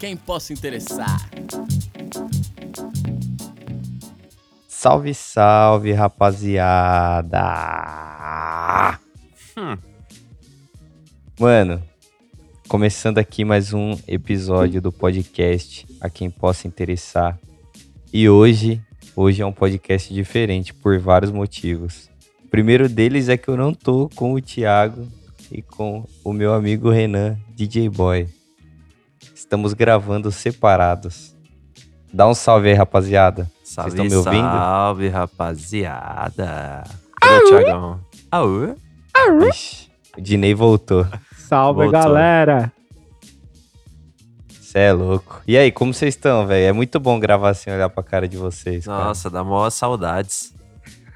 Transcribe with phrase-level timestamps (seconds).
[0.00, 1.30] quem possa interessar.
[4.66, 7.38] Salve, salve, rapaziada!
[9.54, 9.76] Hum.
[11.38, 11.82] Mano,
[12.66, 17.38] começando aqui mais um episódio do podcast a quem possa interessar.
[18.10, 18.80] E hoje,
[19.14, 22.08] hoje é um podcast diferente por vários motivos.
[22.42, 25.06] O primeiro deles é que eu não tô com o Thiago
[25.52, 28.39] e com o meu amigo Renan, DJ Boy.
[29.40, 31.34] Estamos gravando separados.
[32.12, 33.50] Dá um salve aí, rapaziada.
[33.64, 34.46] Salve, Vocês estão me ouvindo?
[34.46, 36.84] Salve, rapaziada.
[37.18, 38.00] Cadê o Thiagão?
[38.30, 38.76] Aú.
[39.48, 41.06] Ixi, o Dinei voltou.
[41.38, 42.00] Salve, voltou.
[42.00, 42.70] galera.
[44.60, 45.40] Você é louco.
[45.48, 46.66] E aí, como vocês estão, velho?
[46.66, 48.84] É muito bom gravar assim, olhar pra cara de vocês.
[48.84, 49.42] Nossa, cara.
[49.42, 50.52] dá mó saudades.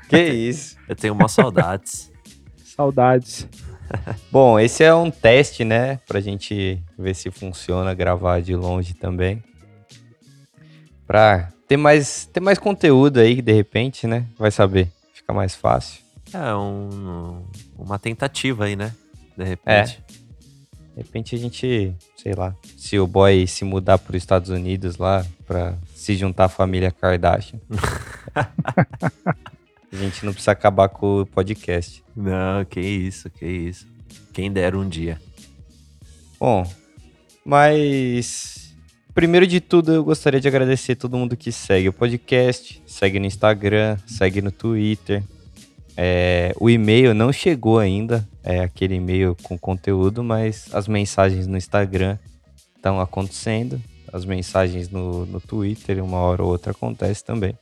[0.08, 0.76] Que isso?
[0.88, 2.10] Eu tenho mó saudades.
[2.74, 3.46] saudades.
[4.30, 6.00] Bom, esse é um teste, né?
[6.06, 9.42] Pra gente ver se funciona gravar de longe também.
[11.06, 14.26] Pra ter mais, ter mais conteúdo aí, de repente, né?
[14.38, 14.88] Vai saber.
[15.12, 16.02] Fica mais fácil.
[16.32, 17.44] É um,
[17.78, 18.92] uma tentativa aí, né?
[19.36, 20.02] De repente.
[20.10, 20.14] É.
[20.94, 24.96] De repente a gente, sei lá, se o boy se mudar para os Estados Unidos
[24.96, 27.58] lá, pra se juntar à família Kardashian.
[29.94, 32.02] A gente não precisa acabar com o podcast.
[32.16, 33.86] Não, que isso, que isso.
[34.32, 35.20] Quem dera um dia.
[36.40, 36.68] Bom,
[37.44, 38.74] mas
[39.14, 43.26] primeiro de tudo eu gostaria de agradecer todo mundo que segue o podcast, segue no
[43.26, 45.22] Instagram, segue no Twitter.
[45.96, 51.56] É, o e-mail não chegou ainda, é aquele e-mail com conteúdo, mas as mensagens no
[51.56, 52.18] Instagram
[52.74, 53.80] estão acontecendo.
[54.12, 57.56] As mensagens no, no Twitter, uma hora ou outra acontece também.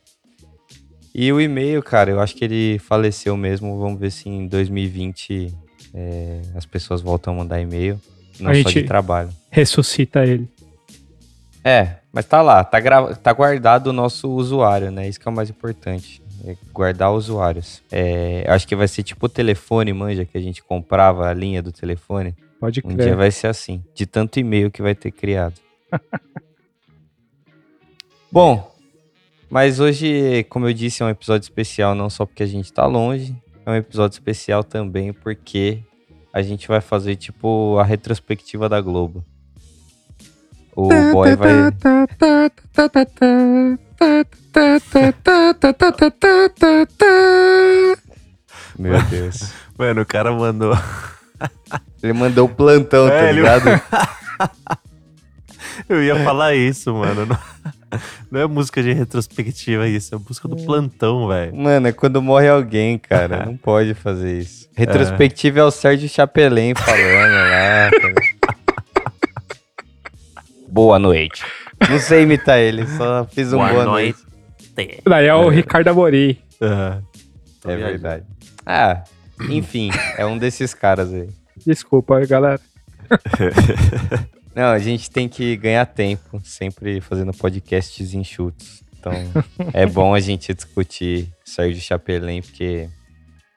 [1.13, 3.79] E o e-mail, cara, eu acho que ele faleceu mesmo.
[3.79, 5.53] Vamos ver se em 2020
[5.93, 8.01] é, as pessoas voltam a mandar e-mail.
[8.39, 9.29] Não a só de trabalho.
[9.51, 10.49] Ressuscita ele.
[11.63, 13.15] É, mas tá lá, tá, gra...
[13.15, 15.07] tá guardado o nosso usuário, né?
[15.07, 16.21] Isso que é o mais importante.
[16.45, 17.81] É guardar usuários.
[17.91, 21.61] É, acho que vai ser tipo o telefone, manja, que a gente comprava a linha
[21.61, 22.35] do telefone.
[22.59, 22.93] Pode crer.
[22.93, 25.55] Um dia vai ser assim, de tanto e-mail que vai ter criado.
[28.31, 28.72] Bom,
[29.53, 32.87] mas hoje, como eu disse, é um episódio especial não só porque a gente tá
[32.87, 35.83] longe, é um episódio especial também porque
[36.33, 39.23] a gente vai fazer tipo a retrospectiva da Globo.
[40.75, 41.53] O boy vai.
[48.79, 49.53] Meu Deus.
[49.77, 50.75] Mano, o cara mandou.
[52.01, 53.69] Ele mandou o plantão, tá é, ligado?
[53.69, 53.81] Ele...
[55.87, 57.37] Eu ia falar isso, mano.
[58.31, 61.55] Não é música de retrospectiva isso, é música do plantão, velho.
[61.55, 63.45] Mano, é quando morre alguém, cara.
[63.45, 64.69] Não pode fazer isso.
[64.75, 67.91] Retrospectiva é, é o Sérgio Chapelin falando lá.
[70.67, 71.43] boa noite.
[71.89, 74.19] Não sei imitar ele, só fiz um boa, boa noite.
[74.77, 75.01] noite.
[75.05, 75.55] Daí é o é.
[75.55, 76.37] Ricardo Amorim.
[76.61, 77.01] Uhum.
[77.65, 78.23] É verdade.
[78.65, 79.03] Ah,
[79.49, 81.29] enfim, é um desses caras aí.
[81.65, 82.59] Desculpa, galera.
[84.55, 88.83] Não, a gente tem que ganhar tempo, sempre fazendo podcasts enxutos.
[88.99, 89.13] Então,
[89.73, 92.87] é bom a gente discutir Sérgio Chapelin, porque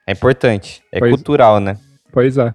[0.05, 1.77] é importante, é pois, cultural, né?
[2.11, 2.53] Pois é.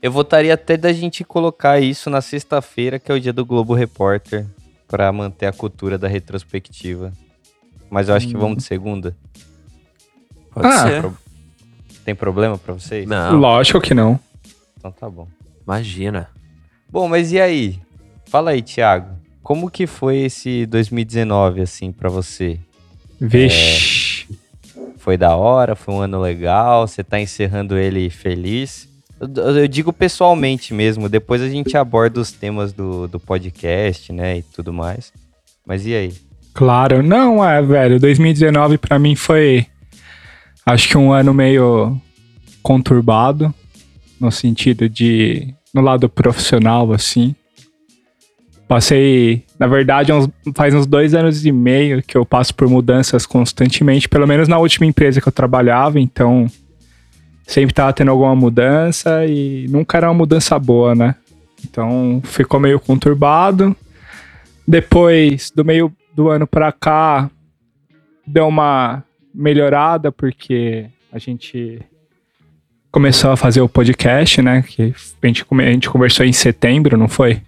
[0.00, 3.74] Eu votaria até da gente colocar isso na sexta-feira, que é o dia do Globo
[3.74, 4.46] Repórter,
[4.86, 7.12] para manter a cultura da retrospectiva.
[7.90, 8.30] Mas eu acho hum.
[8.30, 9.16] que vamos de segunda.
[10.50, 11.10] Pode ah, ser.
[12.04, 13.06] Tem problema para vocês?
[13.06, 13.36] Não.
[13.36, 14.18] Lógico que não.
[14.78, 15.26] Então tá bom.
[15.66, 16.28] Imagina.
[16.94, 17.80] Bom, mas e aí?
[18.26, 19.16] Fala aí, Thiago.
[19.42, 22.56] Como que foi esse 2019, assim, para você?
[23.20, 24.28] Vixe.
[24.30, 25.74] É, foi da hora?
[25.74, 26.86] Foi um ano legal?
[26.86, 28.88] Você tá encerrando ele feliz?
[29.20, 34.38] Eu, eu, digo pessoalmente mesmo, depois a gente aborda os temas do, do podcast, né,
[34.38, 35.12] e tudo mais.
[35.66, 36.14] Mas e aí?
[36.52, 39.66] Claro, não, é, velho, 2019 para mim foi,
[40.64, 42.00] acho que um ano meio
[42.62, 43.52] conturbado,
[44.20, 47.34] no sentido de no lado profissional, assim.
[48.68, 53.26] Passei, na verdade, uns, faz uns dois anos e meio que eu passo por mudanças
[53.26, 56.46] constantemente, pelo menos na última empresa que eu trabalhava, então
[57.46, 61.14] sempre tava tendo alguma mudança e nunca era uma mudança boa, né?
[61.62, 63.76] Então ficou meio conturbado.
[64.66, 67.30] Depois, do meio do ano pra cá,
[68.26, 69.04] deu uma
[69.34, 71.80] melhorada, porque a gente
[72.94, 74.62] começou a fazer o podcast, né?
[74.62, 77.40] Que a gente, a gente conversou em setembro, não foi?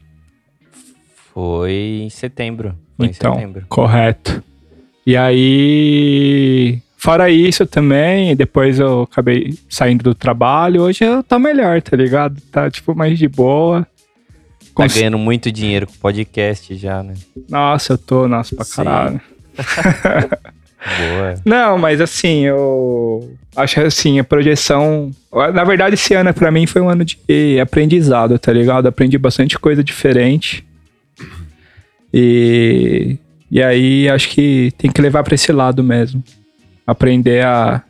[1.32, 2.74] Foi em setembro.
[2.96, 3.64] Foi então, em setembro.
[3.68, 4.42] correto.
[5.06, 10.82] E aí, fora isso também, depois eu acabei saindo do trabalho.
[10.82, 12.40] Hoje eu tô melhor, tá ligado?
[12.50, 13.86] Tá, tipo, mais de boa.
[14.74, 17.14] Cons- ganhando muito dinheiro com podcast já, né?
[17.48, 18.74] Nossa, eu tô, nossa, pra Sim.
[18.74, 19.20] caralho.
[20.84, 21.34] Boa.
[21.44, 25.10] Não, mas assim, eu acho assim, a projeção.
[25.54, 28.86] Na verdade, esse ano pra mim foi um ano de aprendizado, tá ligado?
[28.86, 30.64] Aprendi bastante coisa diferente.
[32.12, 33.18] E,
[33.50, 36.22] e aí acho que tem que levar pra esse lado mesmo.
[36.86, 37.82] Aprender a,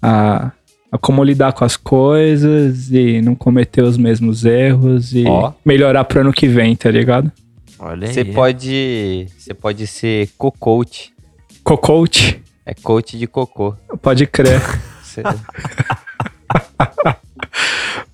[0.00, 0.50] a,
[0.90, 5.52] a como lidar com as coisas e não cometer os mesmos erros e Ó.
[5.64, 7.30] melhorar pro ano que vem, tá ligado?
[7.78, 8.32] Olha Você aí.
[8.32, 11.12] pode, você pode ser co-coach.
[11.68, 13.74] Co-coach, É coach de cocô.
[14.00, 14.58] pode crer.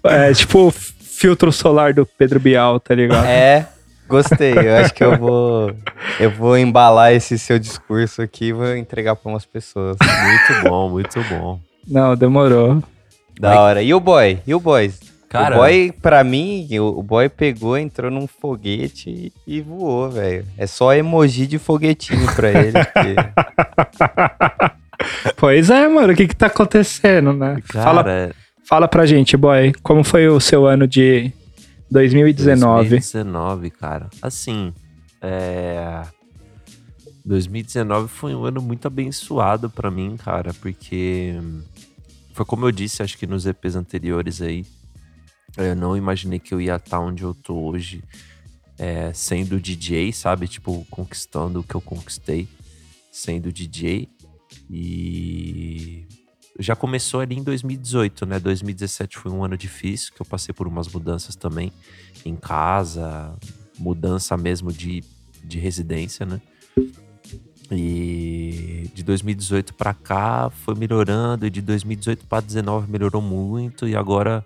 [0.02, 3.24] É tipo o filtro solar do Pedro Bial, tá ligado?
[3.26, 3.66] É,
[4.08, 4.52] gostei.
[4.52, 5.72] Eu acho que eu vou,
[6.20, 9.96] eu vou embalar esse seu discurso aqui e vou entregar para umas pessoas.
[10.02, 11.60] Muito bom, muito bom.
[11.86, 12.82] Não, demorou.
[13.38, 13.82] Da hora.
[13.82, 14.38] E o boy?
[14.46, 14.92] E o boy?
[15.34, 19.10] Cara, o boy, pra mim, o, boy pegou, entrou num foguete
[19.46, 20.46] e, e voou, velho.
[20.56, 22.72] É só emoji de foguetinho pra ele.
[22.94, 23.14] porque-
[25.36, 27.56] Pois é, mano, o que que tá acontecendo, né?
[27.64, 28.34] Fala, cara,
[28.68, 31.32] fala pra gente, boy, como foi o seu ano de
[31.90, 32.88] 2019?
[32.90, 34.08] 2019, cara.
[34.22, 34.72] Assim,
[35.20, 36.02] é...
[37.24, 41.34] 2019 foi um ano muito abençoado pra mim, cara, porque
[42.34, 44.64] foi como eu disse, acho que nos EPs anteriores aí,
[45.56, 48.02] eu não imaginei que eu ia estar onde eu tô hoje,
[48.78, 50.48] é, sendo DJ, sabe?
[50.48, 52.48] Tipo, conquistando o que eu conquistei,
[53.12, 54.08] sendo DJ.
[54.70, 56.06] E
[56.58, 58.38] já começou ali em 2018, né?
[58.38, 61.72] 2017 foi um ano difícil, que eu passei por umas mudanças também
[62.24, 63.36] em casa,
[63.78, 65.02] mudança mesmo de,
[65.42, 66.40] de residência, né?
[67.70, 73.96] E de 2018 pra cá foi melhorando, e de 2018 pra 2019 melhorou muito, e
[73.96, 74.44] agora,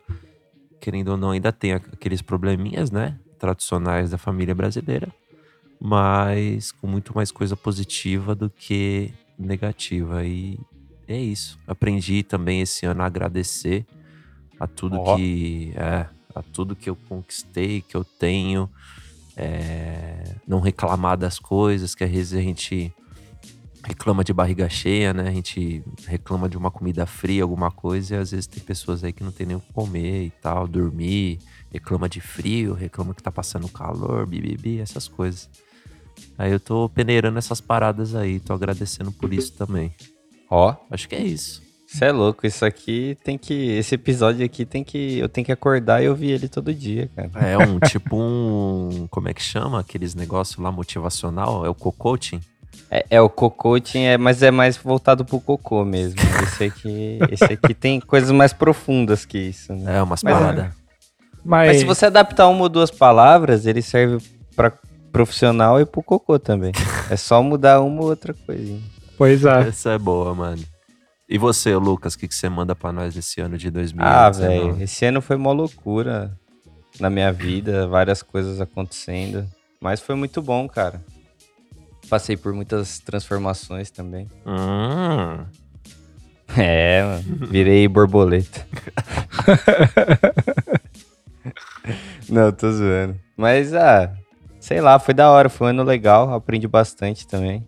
[0.81, 3.19] querendo ou não, ainda tem aqueles probleminhas, né?
[3.39, 5.09] Tradicionais da família brasileira,
[5.81, 10.25] mas com muito mais coisa positiva do que negativa.
[10.25, 10.59] E
[11.07, 11.59] é isso.
[11.67, 13.87] Aprendi também esse ano a agradecer
[14.59, 15.17] a tudo Ó.
[15.17, 18.69] que é, a tudo que eu conquistei, que eu tenho,
[19.37, 22.93] é, não reclamar das coisas, que às vezes a gente
[23.85, 25.29] reclama de barriga cheia, né?
[25.29, 29.13] A gente reclama de uma comida fria, alguma coisa, e às vezes tem pessoas aí
[29.13, 31.39] que não tem nem o que comer e tal, dormir,
[31.71, 35.49] reclama de frio, reclama que tá passando calor, bibibi, essas coisas.
[36.37, 39.95] Aí eu tô peneirando essas paradas aí, tô agradecendo por isso também.
[40.51, 41.63] Ó, Acho que é isso.
[41.87, 42.47] você é louco.
[42.47, 43.53] Isso aqui tem que.
[43.55, 45.19] Esse episódio aqui tem que.
[45.19, 47.31] Eu tenho que acordar e ouvir ele todo dia, cara.
[47.47, 49.07] É um tipo um.
[49.11, 51.65] Como é que chama aqueles negócios lá motivacional?
[51.65, 52.41] É o co-coaching?
[52.91, 56.21] É, é o cocoaching, é, mas é mais voltado pro cocô mesmo.
[56.43, 59.99] Esse aqui, esse aqui tem coisas mais profundas que isso, né?
[59.99, 60.39] É umas Mas é.
[60.39, 60.67] paradas.
[61.45, 64.25] Mas, Mas se você adaptar uma ou duas palavras, ele serve
[64.57, 64.73] pra
[65.13, 66.73] profissional e pro cocô também.
[67.11, 68.81] É só mudar uma ou outra coisinha.
[69.17, 69.69] pois é.
[69.69, 70.63] Essa é boa, mano.
[71.29, 74.17] E você, Lucas, o que, que você manda pra nós nesse ano de 2019?
[74.17, 76.33] Ah, velho, esse ano foi uma loucura
[76.99, 79.47] na minha vida, várias coisas acontecendo,
[79.81, 81.03] mas foi muito bom, cara.
[82.09, 84.27] Passei por muitas transformações também.
[84.47, 85.45] Hum,
[86.57, 88.67] É, mano, virei borboleta.
[92.29, 93.19] Não, tô zoando.
[93.37, 94.13] Mas, ah,
[94.61, 97.67] sei lá, foi da hora, foi um ano legal, aprendi bastante também.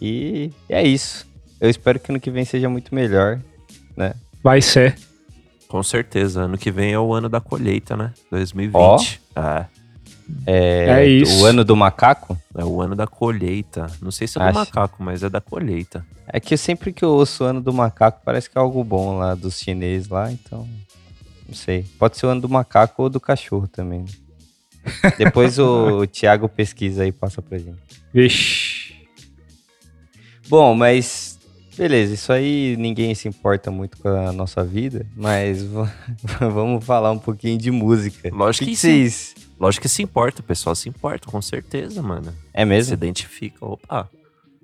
[0.00, 1.26] E é isso.
[1.60, 3.40] Eu espero que ano que vem seja muito melhor,
[3.96, 4.14] né?
[4.42, 4.96] Vai ser.
[5.68, 6.42] com certeza.
[6.42, 8.12] Ano que vem é o ano da colheita, né?
[8.30, 9.20] 2020.
[9.34, 9.64] É,
[10.46, 11.40] É, É isso.
[11.42, 12.36] O ano do macaco?
[12.56, 13.86] é o ano da colheita.
[14.00, 14.58] Não sei se é do Acho.
[14.58, 16.04] macaco, mas é da colheita.
[16.26, 19.18] É que sempre que eu ouço o ano do macaco, parece que é algo bom
[19.18, 20.66] lá dos chineses lá, então.
[21.48, 21.84] Não sei.
[21.98, 24.00] Pode ser o ano do macaco ou do cachorro também.
[24.00, 24.06] né?
[25.18, 27.76] Depois o, o Thiago pesquisa e passa pra gente.
[28.12, 28.94] Vixe.
[30.48, 31.25] Bom, mas.
[31.76, 35.62] Beleza, isso aí ninguém se importa muito com a nossa vida, mas
[36.52, 38.30] vamos falar um pouquinho de música.
[38.32, 38.88] Lógico que que sim.
[39.08, 39.34] vocês.
[39.60, 42.32] Lógico que se importa, o pessoal se importa, com certeza, mano.
[42.52, 42.94] É Se mesmo?
[42.94, 43.64] identifica.
[43.64, 44.08] Opa.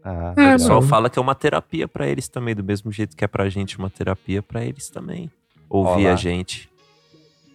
[0.04, 0.88] Ah, É, O pessoal mano.
[0.88, 3.78] fala que é uma terapia pra eles também, do mesmo jeito que é pra gente
[3.78, 5.30] uma terapia pra eles também.
[5.68, 6.12] Ouvir Olá.
[6.14, 6.68] a gente.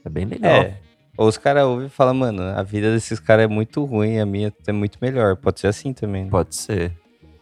[0.05, 0.51] É bem legal.
[0.51, 0.77] É.
[1.17, 4.25] Ou os caras ouvem e falam, mano, a vida desses caras é muito ruim, a
[4.25, 5.35] minha é muito melhor.
[5.35, 6.25] Pode ser assim também.
[6.25, 6.29] né?
[6.29, 6.91] Pode ser.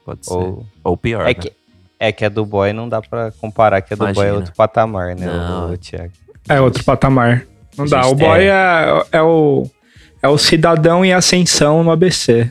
[0.05, 0.33] Pode ser.
[0.33, 1.33] Ou, Ou pior, é, né?
[1.33, 1.51] que,
[1.99, 4.35] é que a do boy não dá pra comparar, que a do boy é Imagina.
[4.35, 5.69] outro patamar, né, Não.
[5.69, 6.11] o, o Thiago?
[6.47, 7.45] É outro patamar.
[7.77, 8.05] Não dá.
[8.07, 9.65] O boy é, é o,
[10.21, 12.49] é o cidadão em ascensão no ABC.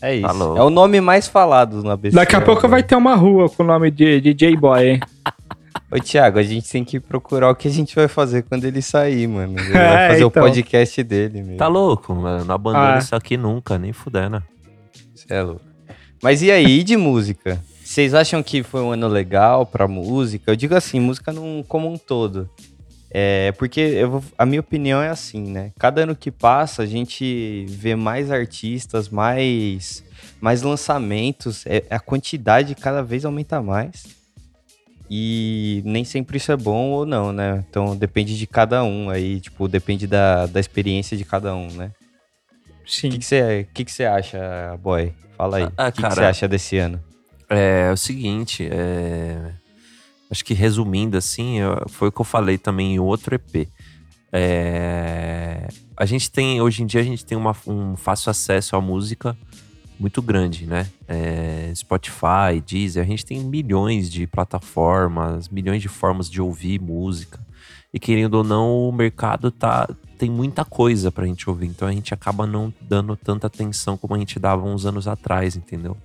[0.00, 0.26] É isso.
[0.26, 0.56] Falou.
[0.56, 2.14] É o nome mais falado no ABC.
[2.14, 5.00] Daqui a né, pouco vai ter uma rua com o nome de DJ Boy, hein?
[5.90, 8.82] Ô, Thiago, a gente tem que procurar o que a gente vai fazer quando ele
[8.82, 9.58] sair, mano.
[9.58, 10.42] Ele É, vai fazer o então.
[10.42, 11.56] podcast dele mesmo.
[11.56, 12.44] Tá louco, mano.
[12.44, 12.98] Não abandona Ah.
[12.98, 14.42] isso aqui nunca, nem fudendo.
[15.14, 15.62] Cê é louco.
[16.22, 17.58] Mas e aí, e de música?
[17.88, 20.50] Vocês acham que foi um ano legal pra música?
[20.52, 22.46] Eu digo assim, música num, como um todo.
[23.10, 25.72] É, porque eu vou- a minha opinião é assim, né?
[25.78, 30.04] Cada ano que passa, a gente vê mais artistas, mais,
[30.38, 34.04] mais lançamentos, é, a quantidade cada vez aumenta mais.
[35.10, 37.64] E nem sempre isso é bom ou não, né?
[37.70, 41.90] Então depende de cada um aí, tipo, depende da, da experiência de cada um, né?
[42.84, 43.08] O Sim.
[43.08, 45.10] que você que que você acha, boy?
[45.38, 45.64] Fala aí.
[45.64, 47.07] O Ah, que que você acha desse ano?
[47.50, 49.52] É, o seguinte, é,
[50.30, 51.56] acho que resumindo assim,
[51.88, 53.68] foi o que eu falei também em outro EP.
[54.30, 58.80] É, a gente tem, hoje em dia, a gente tem uma- um fácil acesso à
[58.80, 59.36] música
[59.98, 60.86] muito grande, né?
[61.08, 67.40] É, Spotify, Deezer, a gente tem milhões de plataformas, milhões de formas de ouvir música.
[67.92, 69.88] E querendo ou não, o mercado tá,
[70.18, 71.66] tem muita coisa pra gente ouvir.
[71.66, 75.56] Então a gente acaba não dando tanta atenção como a gente dava uns anos atrás,
[75.56, 75.96] entendeu?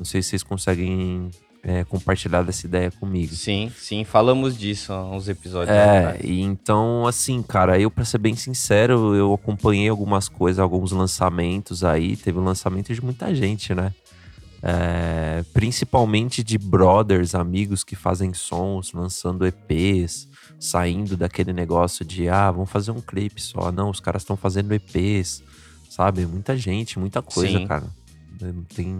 [0.00, 1.30] Não sei se vocês conseguem
[1.62, 3.34] é, compartilhar dessa ideia comigo.
[3.34, 8.16] Sim, sim, falamos disso há uns episódios É, e então, assim, cara, eu, pra ser
[8.16, 12.16] bem sincero, eu acompanhei algumas coisas, alguns lançamentos aí.
[12.16, 13.92] Teve um lançamento de muita gente, né?
[14.62, 20.28] É, principalmente de brothers, amigos que fazem sons, lançando EPs,
[20.58, 23.70] saindo daquele negócio de, ah, vamos fazer um clipe só.
[23.70, 25.42] Não, os caras estão fazendo EPs,
[25.90, 26.24] sabe?
[26.24, 27.66] Muita gente, muita coisa, Sim.
[27.66, 27.84] cara.
[28.74, 28.98] Tem,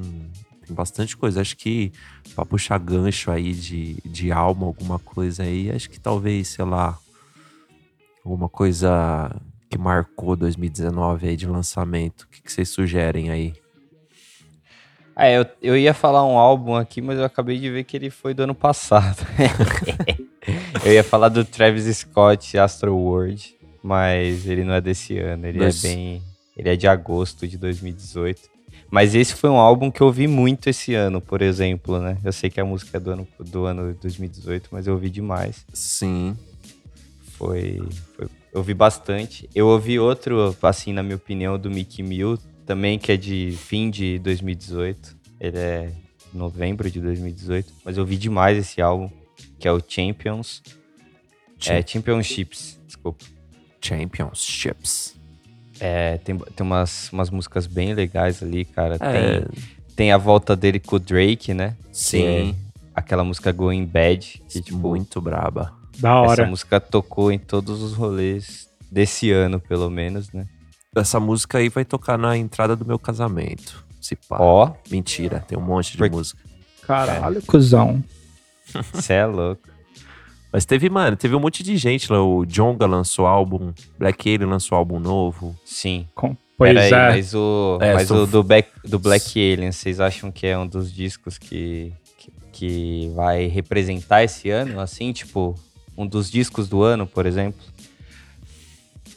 [0.70, 1.40] tem bastante coisa.
[1.40, 1.92] Acho que
[2.34, 6.96] pra puxar gancho aí de, de alma, alguma coisa aí, acho que talvez, sei lá,
[8.24, 9.34] alguma coisa
[9.68, 12.22] que marcou 2019 aí de lançamento.
[12.22, 13.54] O que, que vocês sugerem aí?
[15.14, 18.08] Ah, eu, eu ia falar um álbum aqui, mas eu acabei de ver que ele
[18.08, 19.26] foi do ano passado.
[20.84, 25.58] eu ia falar do Travis Scott Astro World, mas ele não é desse ano, ele
[25.58, 26.22] Dois- é bem.
[26.56, 28.59] Ele é de agosto de 2018.
[28.90, 32.18] Mas esse foi um álbum que eu ouvi muito esse ano, por exemplo, né?
[32.24, 35.64] Eu sei que a música é do ano, do ano 2018, mas eu ouvi demais.
[35.72, 36.36] Sim.
[37.38, 37.80] Foi,
[38.16, 39.48] foi- Eu ouvi bastante.
[39.54, 43.88] Eu ouvi outro, assim, na minha opinião, do Mickey Mill, também, que é de fim
[43.90, 45.16] de 2018.
[45.40, 45.92] Ele é
[46.34, 47.72] novembro de 2018.
[47.84, 49.08] Mas eu ouvi demais esse álbum,
[49.58, 50.62] que é o Champions.
[51.66, 53.24] É, Championships, desculpa.
[53.80, 55.14] Championships.
[55.80, 58.96] É, tem tem umas, umas músicas bem legais ali, cara.
[59.00, 59.48] É, Tem,
[59.96, 61.76] tem a volta dele com o Drake, né?
[61.92, 62.54] sim.
[62.94, 65.72] Aquela música Going Bad, que, tipo, muito braba.
[65.98, 66.46] Da essa hora.
[66.46, 70.44] música tocou em todos os rolês desse ano, pelo menos, né?
[70.94, 73.84] Essa música aí vai tocar na entrada do meu casamento.
[74.00, 74.36] Se pá.
[74.40, 76.40] Ó, Mentira, tem um monte de Por- música.
[76.82, 78.02] Caralho, cuzão.
[78.94, 79.62] Cê é louco.
[80.52, 82.22] Mas teve, mano, teve um monte de gente lá.
[82.22, 85.54] O Jonga lançou álbum, Black Alien lançou álbum novo.
[85.64, 86.06] Sim.
[86.14, 87.08] Com- Pois Pera aí, é.
[87.16, 90.58] mas o, É, mas sou- o do, Black, do Black Alien, vocês acham que é
[90.58, 94.78] um dos discos que, que, que vai representar esse ano?
[94.78, 95.54] Assim, tipo,
[95.96, 97.58] um dos discos do ano, por exemplo?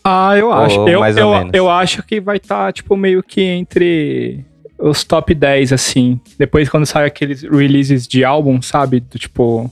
[0.04, 0.80] Ah, eu acho.
[0.80, 1.52] Ou eu, mais ou eu, menos.
[1.54, 4.46] eu acho que vai estar, tipo, meio que entre
[4.78, 6.20] os top 10, assim.
[6.38, 9.00] Depois, quando sai aqueles releases de álbum, sabe?
[9.02, 9.70] Do tipo.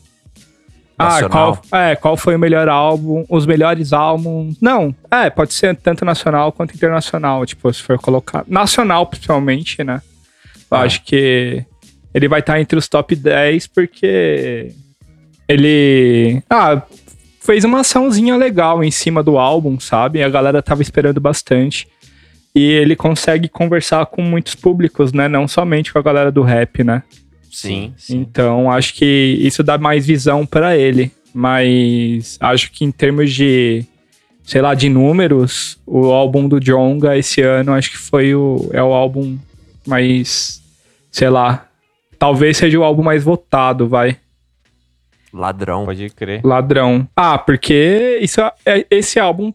[1.01, 3.25] Ah, qual, é, qual foi o melhor álbum?
[3.29, 4.55] Os melhores álbuns.
[4.61, 8.43] Não, é, pode ser tanto nacional quanto internacional, tipo, se for colocar.
[8.47, 10.01] Nacional, principalmente, né?
[10.69, 10.81] Eu Ah.
[10.81, 11.65] acho que
[12.13, 14.73] ele vai estar entre os top 10 porque
[15.47, 16.41] ele.
[16.49, 16.81] Ah,
[17.41, 20.21] fez uma açãozinha legal em cima do álbum, sabe?
[20.23, 21.87] A galera tava esperando bastante.
[22.53, 25.27] E ele consegue conversar com muitos públicos, né?
[25.27, 27.01] Não somente com a galera do rap, né?
[27.51, 28.17] Sim, sim.
[28.17, 31.11] Então, acho que isso dá mais visão pra ele.
[31.33, 33.85] Mas acho que em termos de,
[34.43, 38.83] sei lá, de números, o álbum do Jonga esse ano acho que foi o é
[38.83, 39.37] o álbum
[39.87, 40.61] mais,
[41.09, 41.67] sei lá,
[42.19, 44.17] talvez seja o álbum mais votado, vai.
[45.33, 45.85] Ladrão.
[45.85, 46.41] Pode crer.
[46.43, 47.07] Ladrão.
[47.15, 49.53] Ah, porque isso é esse álbum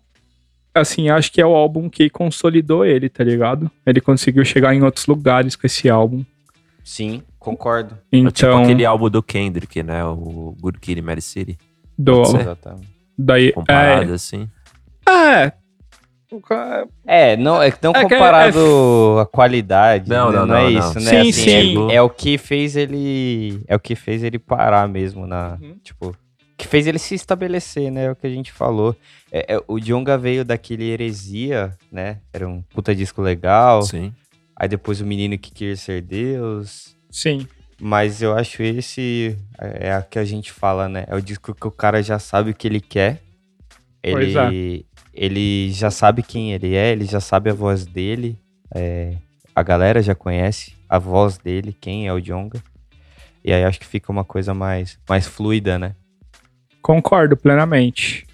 [0.74, 3.70] assim, acho que é o álbum que consolidou ele, tá ligado?
[3.84, 6.22] Ele conseguiu chegar em outros lugares com esse álbum.
[6.84, 7.94] Sim, concordo.
[8.12, 10.04] É tipo Então, aquele álbum do Kendrick, né?
[10.04, 11.56] O Good Kid, Mary City.
[11.96, 12.22] do,
[13.16, 14.48] daí Comparado assim.
[15.08, 15.12] é,
[15.44, 15.52] é,
[16.30, 20.08] o ca- É, não, é não É é- comparado à qualidade.
[20.10, 20.38] Não, né?
[20.38, 20.78] não, não, é não, não.
[20.80, 21.10] isso, né?
[21.10, 21.90] Sim, Assim, sim.
[21.90, 23.62] É, é o que fez ele.
[23.68, 25.56] É o que fez ele parar mesmo na.
[25.60, 25.76] Uhum.
[25.82, 26.14] Tipo.
[26.58, 28.06] Que fez ele se estabelecer, né?
[28.06, 28.96] É o que a gente falou.
[29.30, 32.18] É, é, o Djonga veio daquele Heresia, né?
[32.32, 33.82] Era um puta disco legal.
[33.82, 34.12] Sim.
[34.58, 36.95] Aí depois o Menino que Quer Ser Deus.
[37.10, 37.46] Sim.
[37.80, 39.36] Mas eu acho esse.
[39.58, 41.04] é a que a gente fala, né?
[41.08, 43.20] É o disco que o cara já sabe o que ele quer.
[44.02, 48.38] Ele, ele já sabe quem ele é, ele já sabe a voz dele.
[48.74, 49.16] é,
[49.54, 52.62] a galera já conhece a voz dele, quem é o Jonga.
[53.42, 55.96] E aí acho que fica uma coisa mais, mais fluida, né?
[56.82, 58.26] Concordo plenamente.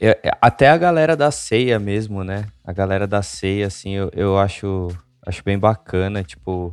[0.00, 2.46] É, é, até a galera da ceia mesmo, né?
[2.64, 4.88] A galera da ceia, assim, eu, eu acho,
[5.26, 6.22] acho bem bacana.
[6.22, 6.72] Tipo,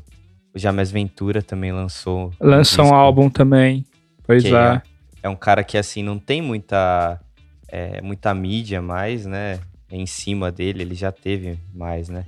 [0.53, 2.33] o James Ventura também lançou.
[2.39, 2.97] Lançou um disco.
[2.97, 3.85] álbum também.
[4.23, 4.81] Pois Que é.
[5.23, 7.19] É um cara que, assim, não tem muita,
[7.67, 9.59] é, muita mídia mais, né?
[9.89, 12.25] Em cima dele, ele já teve mais, né?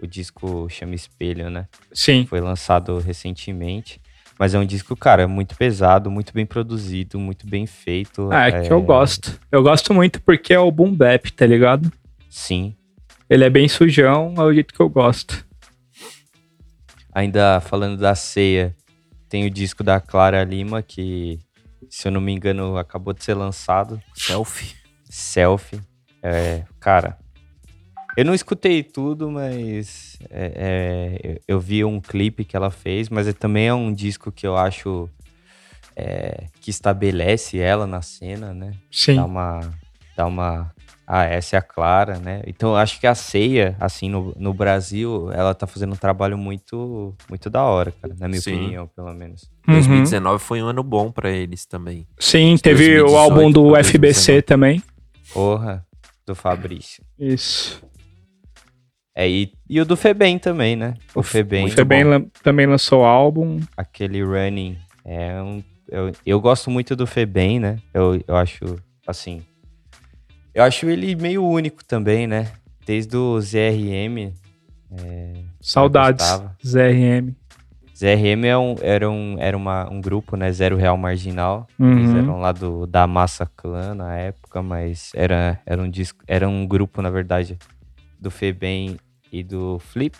[0.00, 1.66] O disco chama Espelho, né?
[1.92, 2.26] Sim.
[2.26, 4.00] Foi lançado recentemente.
[4.38, 8.28] Mas é um disco, cara, muito pesado, muito bem produzido, muito bem feito.
[8.30, 9.40] Ah, é que eu gosto.
[9.50, 11.90] Eu gosto muito porque é o boom bap, tá ligado?
[12.28, 12.74] Sim.
[13.30, 15.45] Ele é bem sujão, é o jeito que eu gosto.
[17.16, 18.76] Ainda falando da ceia,
[19.26, 21.38] tem o disco da Clara Lima, que,
[21.88, 23.98] se eu não me engano, acabou de ser lançado.
[24.14, 24.74] Selfie.
[25.08, 25.80] Selfie.
[26.22, 27.16] É, cara,
[28.18, 33.26] eu não escutei tudo, mas é, é, eu- vi um clipe que ela fez, mas
[33.26, 35.08] é- também é um disco que eu acho
[35.96, 38.72] é, que estabelece ela na cena, né?
[38.90, 39.16] Sim.
[39.16, 39.60] Dá uma.
[40.14, 40.74] Dá uma.
[41.06, 42.42] Ah, essa é a Clara, né?
[42.46, 46.36] Então eu acho que a ceia, assim, no, no Brasil, ela tá fazendo um trabalho
[46.36, 48.56] muito, muito da hora, cara, na minha Sim.
[48.56, 49.48] opinião, pelo menos.
[49.68, 49.74] Uhum.
[49.74, 52.06] 2019 foi um ano bom pra eles também.
[52.18, 54.42] Sim, teve 2018 o álbum do FBC 2019.
[54.42, 54.82] também.
[55.32, 55.86] Porra,
[56.26, 57.04] do Fabrício.
[57.18, 57.80] Isso.
[59.14, 60.94] É, e, e o do Febem também, né?
[61.14, 63.60] O Febem, O Febem também lançou álbum.
[63.76, 64.76] aquele running.
[65.04, 65.62] É um.
[65.88, 67.78] Eu, eu gosto muito do Febem, né?
[67.94, 69.40] Eu, eu acho, assim.
[70.56, 72.50] Eu acho ele meio único também, né?
[72.86, 74.32] Desde o ZRM.
[75.60, 76.24] Saudades.
[76.26, 76.56] gostava.
[76.66, 77.34] ZRM.
[77.94, 80.50] ZRM é um, era, um, era uma, um grupo, né?
[80.50, 81.66] Zero Real Marginal.
[81.78, 82.18] Eles Uhum.
[82.18, 86.66] eram lá do, da Massa Clã na época, mas era, era, um disco, era um
[86.66, 87.58] grupo, na verdade,
[88.18, 88.96] do Febem
[89.30, 90.16] e do Flip.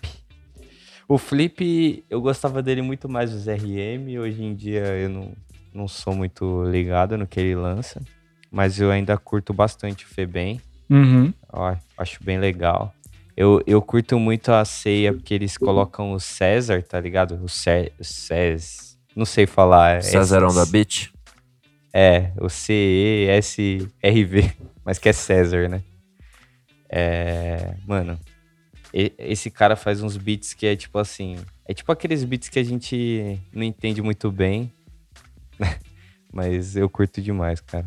[1.09, 4.19] O Flip, eu gostava dele muito mais do ZRM.
[4.21, 5.33] Hoje em dia eu não,
[5.73, 8.03] não sou muito ligado no que ele lança.
[8.57, 10.59] Mas eu ainda curto bastante o Febem.
[10.89, 11.31] Uhum.
[11.53, 12.91] A- acho bem legal.
[13.37, 17.39] Eu, eu curto muito a ceia porque eles colocam o César, tá ligado?
[17.45, 18.97] O, Cé, o Cés.
[19.15, 19.99] Não sei falar.
[19.99, 21.11] é- Cesarão da Beat.
[21.93, 24.51] é, o C-E-S-R-V,
[24.83, 25.83] mas que é César, né?
[26.89, 28.19] É, mano,
[28.93, 31.37] esse cara faz uns beats que é tipo assim,
[31.69, 34.73] é tipo aqueles beats que a gente não entende muito bem,
[36.33, 37.87] mas eu curto demais, cara.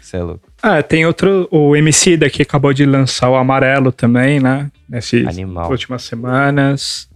[0.00, 0.48] Você é louco.
[0.62, 4.70] Ah, tem outro, o MC que acabou de lançar o Amarelo também, né?
[4.88, 5.70] Nessas Animal.
[5.70, 7.08] últimas semanas.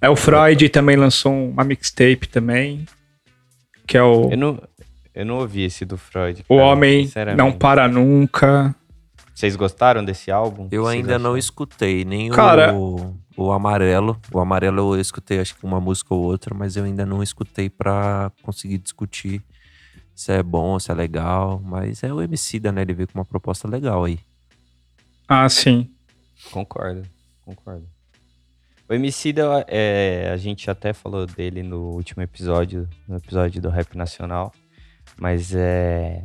[0.00, 2.84] É o Freud também lançou uma mixtape também.
[3.86, 4.62] Que é o Eu não,
[5.14, 6.44] eu não ouvi esse do Freud.
[6.48, 7.38] O cara, Homem sinceramente.
[7.38, 8.74] Não Para Nunca.
[9.34, 10.68] Vocês gostaram desse álbum?
[10.70, 14.20] Eu Vocês ainda não escutei nem Cara- o, o Amarelo.
[14.32, 17.70] O Amarelo eu escutei acho que uma música ou outra, mas eu ainda não escutei
[17.70, 19.40] pra conseguir discutir
[20.18, 21.60] se é bom, se é legal.
[21.64, 22.82] Mas é o MC da né?
[22.82, 24.18] Ele veio com uma proposta legal aí.
[25.28, 25.88] Ah, sim.
[26.50, 27.02] Concordo,
[27.44, 27.86] concordo.
[28.88, 33.96] O Emicida, é, a gente até falou dele no último episódio, no episódio do Rap
[33.96, 34.52] Nacional,
[35.16, 36.24] mas é...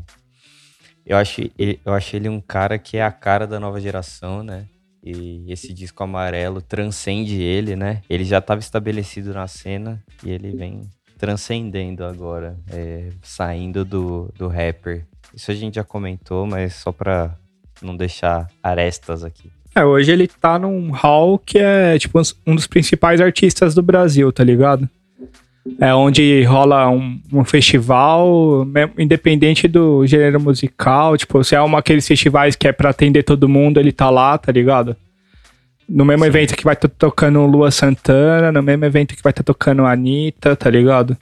[1.06, 4.42] Eu acho, ele, eu acho ele um cara que é a cara da nova geração,
[4.42, 4.66] né?
[5.04, 8.02] E esse disco amarelo transcende ele, né?
[8.10, 10.90] Ele já estava estabelecido na cena e ele vem
[11.24, 15.06] transcendendo agora, é, saindo do, do rapper.
[15.34, 17.34] Isso a gente já comentou, mas só pra
[17.82, 19.50] não deixar arestas aqui.
[19.74, 24.34] É, hoje ele tá num hall que é, tipo, um dos principais artistas do Brasil,
[24.34, 24.90] tá ligado?
[25.80, 28.68] É onde rola um, um festival,
[29.00, 31.16] independente do gênero musical.
[31.16, 34.38] Tipo, se é uma aqueles festivais que é pra atender todo mundo, ele tá lá,
[34.38, 34.94] tá ligado?
[35.88, 36.30] No mesmo Sim.
[36.30, 40.56] evento que vai estar tocando Lua Santana, no mesmo evento que vai estar tocando Anitta,
[40.56, 41.18] tá ligado?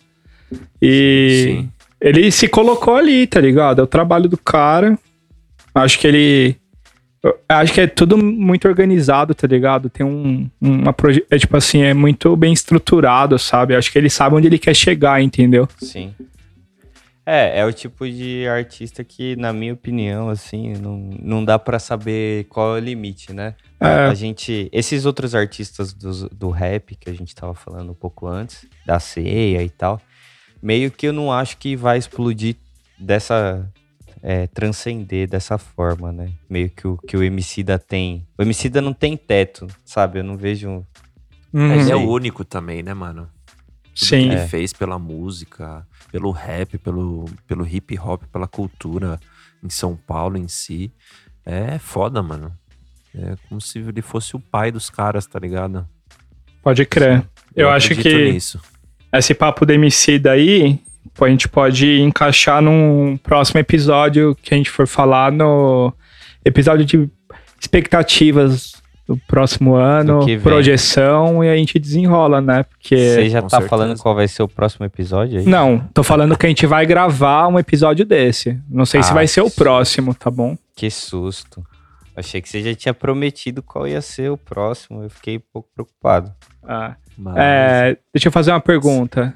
[0.81, 1.69] E Sim.
[1.99, 3.81] ele se colocou ali, tá ligado?
[3.81, 4.97] É o trabalho do cara.
[5.73, 6.55] Acho que ele.
[7.47, 9.89] Acho que é tudo muito organizado, tá ligado?
[9.89, 10.49] Tem um.
[10.59, 11.23] Uma proje...
[11.29, 13.75] É tipo assim, é muito bem estruturado, sabe?
[13.75, 15.67] Acho que ele sabe onde ele quer chegar, entendeu?
[15.77, 16.13] Sim.
[17.25, 21.77] É, é o tipo de artista que, na minha opinião, assim, não, não dá pra
[21.77, 23.55] saber qual é o limite, né?
[23.79, 24.05] A, É.
[24.07, 24.67] a gente.
[24.71, 28.99] Esses outros artistas do, do rap que a gente tava falando um pouco antes, da
[28.99, 30.01] ceia e tal,
[30.61, 32.55] meio que eu não acho que vai explodir
[32.99, 33.69] dessa.
[34.23, 36.31] é, transcender dessa forma, né?
[36.49, 38.27] Meio que o, que o Emicida tem.
[38.37, 40.19] O Emicida não tem teto, sabe?
[40.19, 40.85] Eu não vejo.
[41.53, 41.93] Mas Uhum.
[41.93, 42.05] é Sim.
[42.05, 43.27] o único também, né, mano?
[43.95, 44.19] Tudo Sim.
[44.21, 44.47] que ele É.
[44.47, 49.19] fez pela música, pelo rap, pelo, pelo hip hop, pela cultura
[49.63, 50.91] em São Paulo em si.
[51.45, 52.51] É foda, mano.
[53.13, 55.87] É como se ele fosse o pai dos caras, tá ligado?
[56.63, 57.27] Pode crer.
[57.55, 58.61] Eu, acho acredito que Nisso.
[59.13, 60.79] esse papo do MC daí,
[61.19, 65.93] a gente pode encaixar num próximo episódio que a gente for falar no
[66.45, 67.09] episódio de
[67.59, 68.80] expectativas
[69.11, 70.39] do próximo ano, vem.
[70.39, 72.63] projeção, e a gente desenrola, né?
[72.63, 72.95] Porque.
[72.95, 73.69] Você já com tá certeza.
[73.69, 75.45] falando qual vai ser o próximo episódio aí?
[75.45, 78.57] Não, tô falando que a gente vai gravar um episódio desse.
[78.69, 80.57] Não sei se Ah, vai ser o próximo, tá bom?
[80.75, 81.63] Que susto.
[82.15, 85.03] Achei que você já tinha prometido qual ia ser o próximo.
[85.03, 86.31] Eu fiquei um pouco preocupado.
[86.63, 87.35] Ah, Mas...
[87.37, 89.33] é, deixa eu fazer uma pergunta.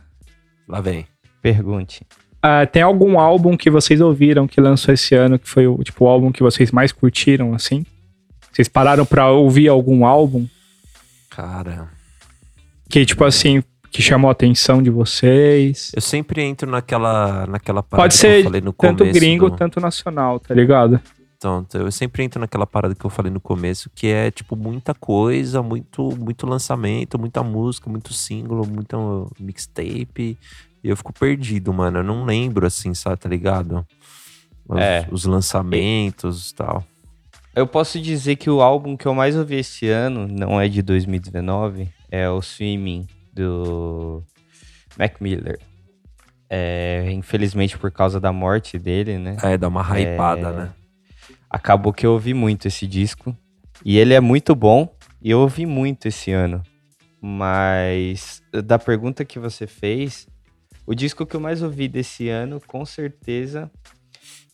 [0.68, 1.06] Lá vem.
[1.42, 2.06] Pergunte.
[2.42, 6.06] Ah, tem algum álbum que vocês ouviram que lançou esse ano que foi o tipo
[6.06, 7.86] o álbum que vocês mais curtiram, assim?
[8.56, 10.48] Vocês pararam pra ouvir algum álbum
[11.30, 11.90] Cara,
[12.90, 15.92] que, tipo assim, que chamou a atenção de vocês?
[15.94, 19.50] eu sempre entro naquela, naquela parada Pode que ser eu falei no Tanto começo gringo,
[19.50, 21.02] do- tanto nacional, tá ligado?
[21.38, 24.94] Então, eu sempre entro naquela parada que eu falei no começo, que é tipo muita
[24.94, 30.40] coisa, muito muito lançamento, muita música, muito single, muito mixtape.
[30.82, 32.00] E eu fico perdido, mano.
[32.00, 33.86] Eu não lembro assim, sabe, tá ligado?
[34.68, 35.08] Os, É.
[35.12, 36.84] os lançamentos e tal.
[37.56, 40.82] Eu posso dizer que o álbum que eu mais ouvi esse ano, não é de
[40.82, 44.22] 2019, é o Swimming, do
[44.98, 45.60] Mac Miller.
[46.50, 49.38] É, infelizmente, por causa da morte dele, né?
[49.42, 50.54] É, dá uma hypada, É.
[50.54, 50.74] né?
[51.50, 53.36] Acabou que eu ouvi muito esse disco.
[53.84, 54.94] E ele é muito bom.
[55.22, 56.62] E eu ouvi muito esse ano.
[57.22, 60.28] Mas da pergunta que você fez,
[60.86, 63.72] o disco que eu mais ouvi desse ano, com certeza,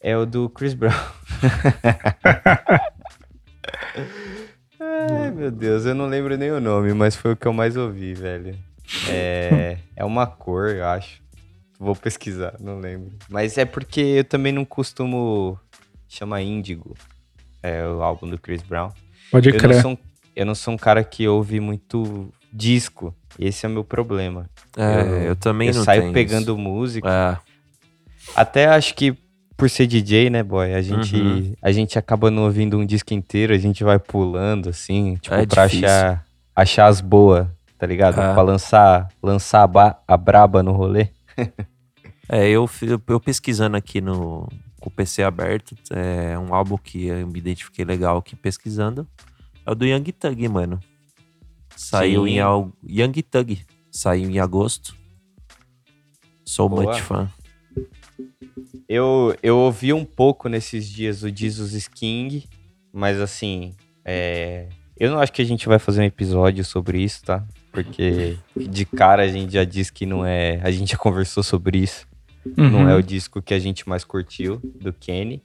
[0.02, 0.92] é o do Chris Brown.
[4.80, 7.78] Ai, meu Deus, eu não lembro nem o nome, mas foi o que eu mais
[7.78, 8.56] ouvi, velho.
[9.08, 11.22] É, é uma cor, eu acho.
[11.80, 13.12] Vou pesquisar, não lembro.
[13.30, 15.60] Mas é porque eu também não costumo
[16.08, 16.96] chamar Índigo,
[17.64, 18.92] é o álbum do Chris Brown.
[19.32, 19.82] Pode Eu não, crer.
[19.82, 19.98] sou um,
[20.36, 23.16] eu não sou um cara que ouve muito disco.
[23.40, 24.50] Esse é o meu problema.
[24.78, 27.08] É, Eu- eu, também eu não saio tenho pegando música.
[27.08, 27.42] isso.
[28.30, 29.16] É, Até acho que
[29.62, 30.74] por ser DJ, né, boy?
[30.74, 31.54] A gente, Uhum.
[31.62, 35.46] a gente acaba não ouvindo um disco inteiro, a gente vai pulando, assim, tipo, É
[35.46, 35.88] pra difícil.
[35.88, 37.46] achar, achar as boas,
[37.78, 38.20] tá ligado?
[38.20, 38.34] É.
[38.34, 41.10] Pra lançar, lançar a, ba- a braba no rolê.
[42.34, 42.70] É, eu,
[43.08, 44.48] eu pesquisando aqui no
[44.80, 49.06] com o PC aberto, é um álbum que eu me identifiquei legal aqui pesquisando.
[49.66, 50.80] É o do Young Thug, mano.
[51.76, 52.40] Saiu Sim.
[52.40, 53.60] em Young Thug.
[53.92, 54.96] Saiu em agosto.
[56.46, 56.84] Sou Boa.
[56.84, 57.30] muito fã.
[58.88, 62.48] Eu, eu ouvi um pouco nesses dias o Jesus King,
[62.94, 67.24] mas assim, é, eu não acho que a gente vai fazer um episódio sobre isso,
[67.24, 67.46] tá?
[67.72, 70.60] Porque de cara a gente já disse que não é.
[70.62, 72.06] A gente já conversou sobre isso.
[72.58, 72.90] Não Uhum.
[72.90, 75.42] é o disco que a gente mais curtiu do Kenny.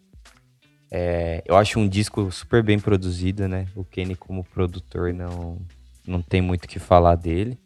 [0.91, 3.67] É, eu acho um disco super bem produzido, né?
[3.77, 5.59] O Kenny como produtor não,
[6.07, 7.59] não tem muito o que falar dele.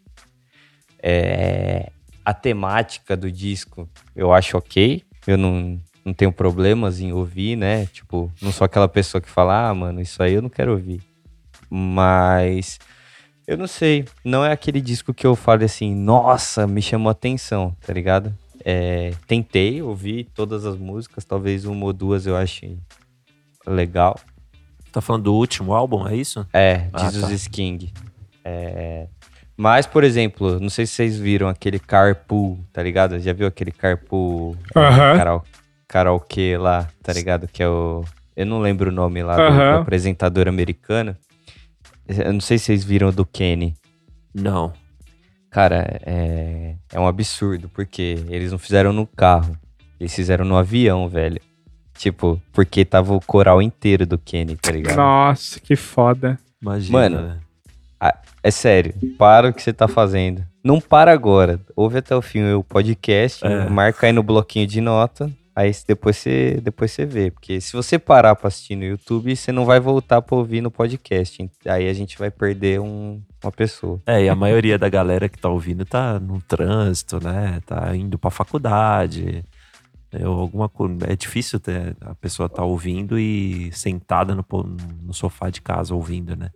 [1.03, 1.91] É,
[2.25, 5.03] a temática do disco eu acho ok.
[5.27, 7.87] Eu não, não tenho problemas em ouvir, né?
[7.87, 11.01] Tipo, não sou aquela pessoa que fala, ah, mano, isso aí eu não quero ouvir.
[11.69, 12.79] Mas
[13.47, 14.05] eu não sei.
[14.25, 18.35] Não é aquele disco que eu falo assim, nossa, me chamou atenção, tá ligado?
[18.65, 22.77] É, tentei ouvir todas as músicas, talvez uma ou duas eu ache
[23.67, 24.19] legal.
[24.93, 26.47] Tá falando do último álbum, é isso?
[26.53, 27.51] É, Ah, Jesus tá.
[27.51, 27.93] King.
[28.45, 29.07] É,
[29.61, 33.19] mas, por exemplo, não sei se vocês viram aquele Carpool, tá ligado?
[33.21, 35.17] Já viu aquele Carpool Aham.
[35.19, 35.45] Karau-
[35.87, 37.47] karaokê lá, tá ligado?
[37.47, 38.03] Que é o...
[38.35, 39.73] Eu não lembro o nome lá do, Aham.
[39.77, 41.15] do apresentador americano.
[42.09, 43.75] Eu não sei se vocês viram o do Kenny.
[44.35, 44.73] Não.
[45.51, 49.55] Cara, é, é um absurdo, porque eles não fizeram no carro.
[49.99, 51.41] Eles fizeram no avião, velho.
[51.99, 54.97] Tipo, porque tava o coral inteiro do Kenny, tá ligado?
[54.97, 56.39] Nossa, que foda.
[56.63, 56.99] Imagina.
[56.99, 57.41] Mano,
[58.01, 58.13] né?
[58.43, 60.43] É sério, para o que você tá fazendo.
[60.65, 61.61] Não para agora.
[61.77, 63.69] Ouve até o fim o podcast, É.
[63.69, 65.31] marca aí no bloquinho de nota.
[65.55, 67.31] Aí depois você, depois você vê.
[67.31, 70.71] Porque se você parar pra assistir no YouTube, você não vai voltar pra ouvir no
[70.71, 71.51] podcast.
[71.67, 74.01] Aí a gente vai perder um- uma pessoa.
[74.07, 77.61] É, e a maioria da galera que tá ouvindo tá no trânsito, né?
[77.67, 79.45] Tá indo pra faculdade.
[80.13, 80.97] É, ou alguma coisa.
[81.09, 84.45] É difícil ter, a pessoa tá ouvindo e sentada no,
[85.03, 86.51] no sofá de casa ouvindo, né?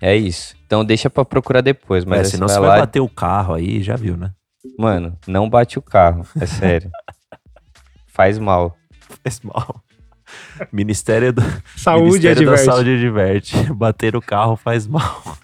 [0.00, 0.54] É isso.
[0.66, 2.04] Então deixa pra procurar depois.
[2.04, 4.32] Mas é, senão você você vai vai bater o carro aí, já viu, né?
[4.78, 6.26] Mano, não bate o carro.
[6.40, 6.90] É sério.
[8.08, 8.76] Faz mal.
[9.22, 9.82] Faz mal.
[10.72, 11.42] Ministério, do,
[11.76, 12.64] Saúde Ministério da adverte.
[12.64, 13.72] Saúde adverte.
[13.74, 15.22] Bater o carro faz mal.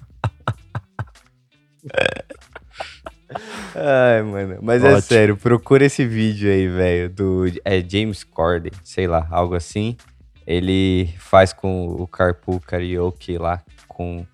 [3.74, 4.58] Ai, mano.
[4.62, 5.02] Mas é Ótimo.
[5.02, 9.96] sério, procura esse vídeo aí, velho, do é James Corden, sei lá, algo assim.
[10.46, 14.26] Ele faz com o Carpool Karaoke lá, com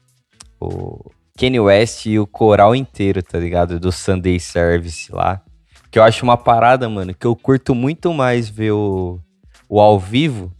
[0.60, 3.78] o Kanye West e o coral inteiro, tá ligado?
[3.78, 5.40] Do Sunday Service lá.
[5.90, 9.18] Que eu acho uma parada, mano, que eu curto muito mais ver o,
[9.68, 10.52] o ao vivo,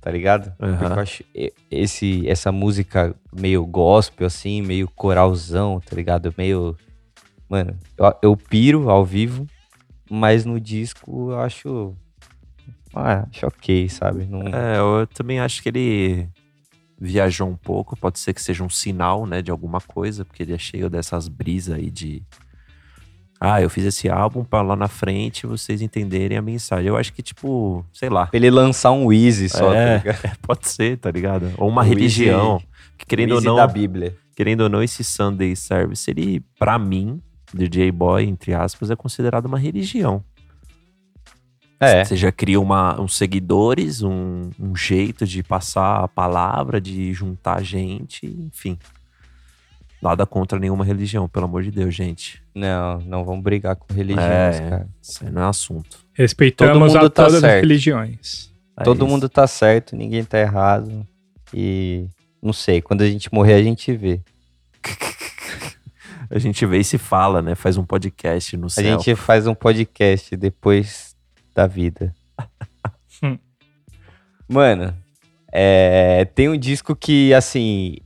[0.00, 0.52] tá ligado?
[0.60, 0.78] Aham.
[0.78, 1.24] Porque eu acho
[1.70, 6.32] esse, essa música meio gospel, assim, meio coralzão, tá ligado?
[6.38, 6.76] Meio.
[7.48, 9.46] Mano, eu, eu piro ao vivo,
[10.08, 11.94] mas no disco eu acho.
[12.94, 14.24] Ah, acho ok, sabe?
[14.26, 16.28] Não, É, eu também acho que ele
[17.00, 17.96] viajou um pouco.
[17.96, 21.26] Pode ser que seja um sinal, né, de alguma coisa, porque ele é cheio dessas
[21.28, 22.22] brisas aí de.
[23.42, 26.86] Ah, eu fiz esse álbum pra lá na frente vocês entenderem a mensagem.
[26.88, 28.26] Eu acho que, tipo, sei lá.
[28.26, 29.98] Pra ele lançar um Easy só, É.
[29.98, 30.36] tá ligado?
[30.42, 31.50] Pode ser, tá ligado?
[31.56, 32.62] Ou uma O religião.
[32.98, 34.14] Que, querendo ou não, da Bíblia.
[34.36, 37.18] querendo ou não, esse Sunday Service, ele, pra mim,
[37.54, 40.22] DJ Boy, entre aspas, é considerado uma religião.
[41.80, 42.04] É.
[42.04, 47.62] Você já cria uma, uns seguidores, um, um jeito de passar a palavra, de juntar
[47.62, 48.78] gente, enfim.
[50.02, 52.42] Nada contra nenhuma religião, pelo amor de Deus, gente.
[52.54, 54.68] Não, não vamos brigar com religiões, É.
[54.70, 54.88] cara.
[55.00, 55.98] Isso aí não é assunto.
[56.12, 57.60] Respeitamos Todo mundo a tá todas as certo.
[57.62, 58.50] religiões.
[58.78, 59.06] É Todo isso.
[59.06, 61.06] mundo tá certo, ninguém tá errado.
[61.52, 62.06] E
[62.42, 64.20] não sei, quando a gente morrer, a gente vê.
[66.32, 67.56] A gente vê e se fala, né?
[67.56, 68.84] Faz um podcast no A céu.
[68.84, 71.09] gente faz um podcast depois
[71.54, 72.14] da vida.
[73.22, 73.38] Hum.
[74.48, 74.94] Mano,
[75.52, 77.96] é, tem um disco que, assim,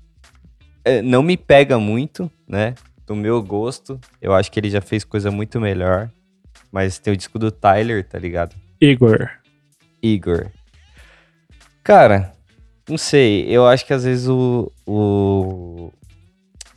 [0.85, 2.74] é, não me pega muito, né?
[3.07, 4.00] Do meu gosto.
[4.20, 6.11] Eu acho que ele já fez coisa muito melhor.
[6.72, 8.57] Mas tem o disco do Tyler, tá ligado?
[8.80, 9.30] Igor.
[10.02, 10.50] Igor.
[11.83, 12.33] Cara,
[12.88, 13.46] não sei.
[13.48, 15.92] Eu acho que às vezes o, o,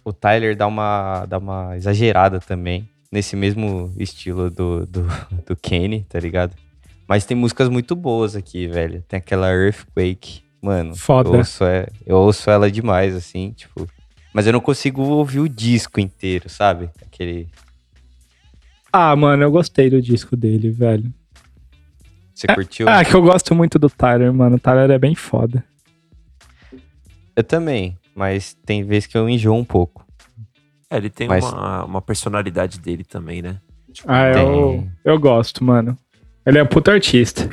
[0.03, 2.89] o Tyler dá uma, dá uma exagerada também.
[3.11, 5.03] Nesse mesmo estilo do, do,
[5.45, 6.53] do Kenny, tá ligado?
[7.07, 9.01] Mas tem músicas muito boas aqui, velho.
[9.07, 10.41] Tem aquela Earthquake.
[10.61, 11.29] Mano, Foda.
[11.29, 13.87] Eu, ouço, é- eu ouço ela demais, assim, tipo.
[14.33, 16.89] Mas eu não consigo ouvir o disco inteiro, sabe?
[17.05, 17.47] Aquele.
[18.91, 21.13] Ah, mano, eu gostei do disco dele, velho.
[22.33, 22.87] Você curtiu?
[22.89, 24.57] Ah, que eu gosto muito do Tyler, mano.
[24.57, 25.63] O Tyler é bem foda.
[27.35, 27.97] Eu também.
[28.15, 30.05] Mas tem vezes que eu enjoo um pouco.
[30.89, 33.57] É, ele tem Mas- uma, uma personalidade dele também, né?
[34.07, 34.91] Ah, eu, Tem.
[35.05, 35.97] eu gosto, mano.
[36.45, 37.49] Ele é um puto artista.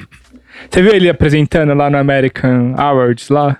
[0.70, 3.59] Você viu ele apresentando lá no American Awards lá?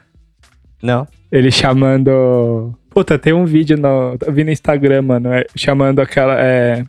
[0.83, 1.09] Não.
[1.33, 2.73] Ele chamando.
[2.91, 4.17] Puta, tem um vídeo no.
[4.25, 5.33] Eu vi no Instagram, mano.
[5.33, 6.37] é, chamando aquela.
[6.39, 6.85] É.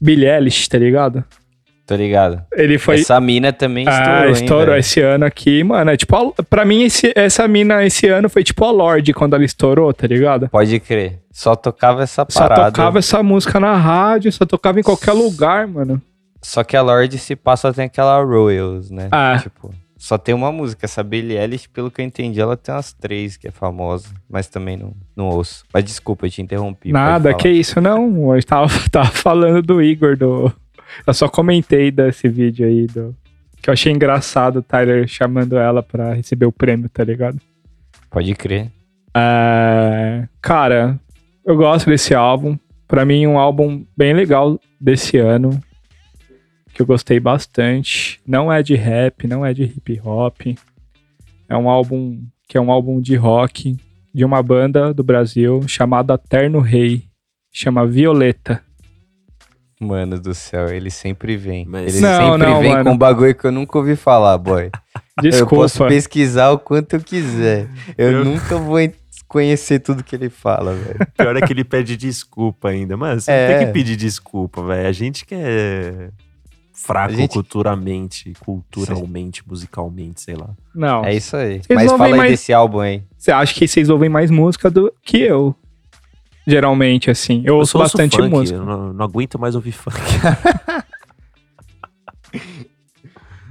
[0.00, 1.22] Billie Eilish, tá ligado?
[1.88, 2.42] Tô ligado.
[2.52, 3.00] Ele foi.
[3.00, 4.78] Essa mina também estourou, ah, hein, estourou velho?
[4.78, 5.90] esse ano aqui, mano.
[5.90, 9.34] É tipo, a- pra mim, esse- essa mina esse ano foi tipo a Lorde quando
[9.34, 10.50] ela estourou, tá ligado?
[10.50, 11.20] Pode crer.
[11.32, 12.70] Só tocava essa Só parada.
[12.70, 15.98] tocava essa música na rádio, só tocava em qualquer lugar, mano.
[16.42, 19.08] Só que a Lorde se passa tem aquela Royals, né?
[19.10, 19.38] Ah.
[19.42, 20.84] Tipo, só tem uma música.
[20.84, 24.08] Essa Billie Eilish, pelo que eu entendi, ela tem umas três que é famosa.
[24.28, 25.64] Mas também não, não ouço.
[25.72, 26.92] Mas desculpa, eu te interrompi.
[26.92, 28.36] Nada, que isso, não.
[28.36, 30.52] Eu tava, tava falando do Igor, do.
[31.06, 33.14] Eu só comentei desse vídeo aí, do.
[33.60, 37.38] Que eu achei engraçado o Tyler chamando ela pra receber o prêmio, tá ligado?
[38.10, 38.70] Pode crer.
[39.16, 40.98] É, Cara,
[41.44, 42.56] eu gosto desse álbum.
[42.86, 45.60] Pra mim, um álbum bem legal desse ano.
[46.72, 48.20] Que eu gostei bastante.
[48.26, 50.40] Não é de rap, não é de hip hop.
[51.48, 53.76] É um álbum que é um álbum de rock
[54.14, 57.04] de uma banda do Brasil chamada Terno Rei.
[57.52, 58.62] Chama Violeta.
[59.80, 61.64] Mano do céu, ele sempre vem.
[61.64, 62.84] Mas- Ele Não, sempre não, vem mano.
[62.84, 64.70] com um bagulho que eu nunca ouvi falar, boy.
[65.22, 65.88] Eu posso Desculpa.
[65.88, 67.68] pesquisar o quanto eu quiser.
[67.96, 68.78] Eu, Eu- nunca vou
[69.26, 70.98] conhecer tudo que ele fala, velho.
[71.16, 72.96] Pior é que ele pede desculpa ainda.
[72.96, 73.48] Mano, você É.
[73.50, 74.86] não tem que pedir desculpa, velho.
[74.88, 76.10] A gente que é
[76.72, 80.50] fraco gente- culturalmente, culturalmente, musicalmente, sei lá.
[80.74, 81.04] Não.
[81.04, 81.60] É isso aí.
[81.62, 83.02] Vocês Mas ouvem fala aí mais- desse álbum aí.
[83.16, 85.54] Você acha que vocês ouvem mais música do que eu?
[86.48, 87.42] Geralmente, assim.
[87.44, 88.58] Eu, ouço só ouço bastante funk, música.
[88.58, 89.98] Eu não, não aguento mais ouvir funk.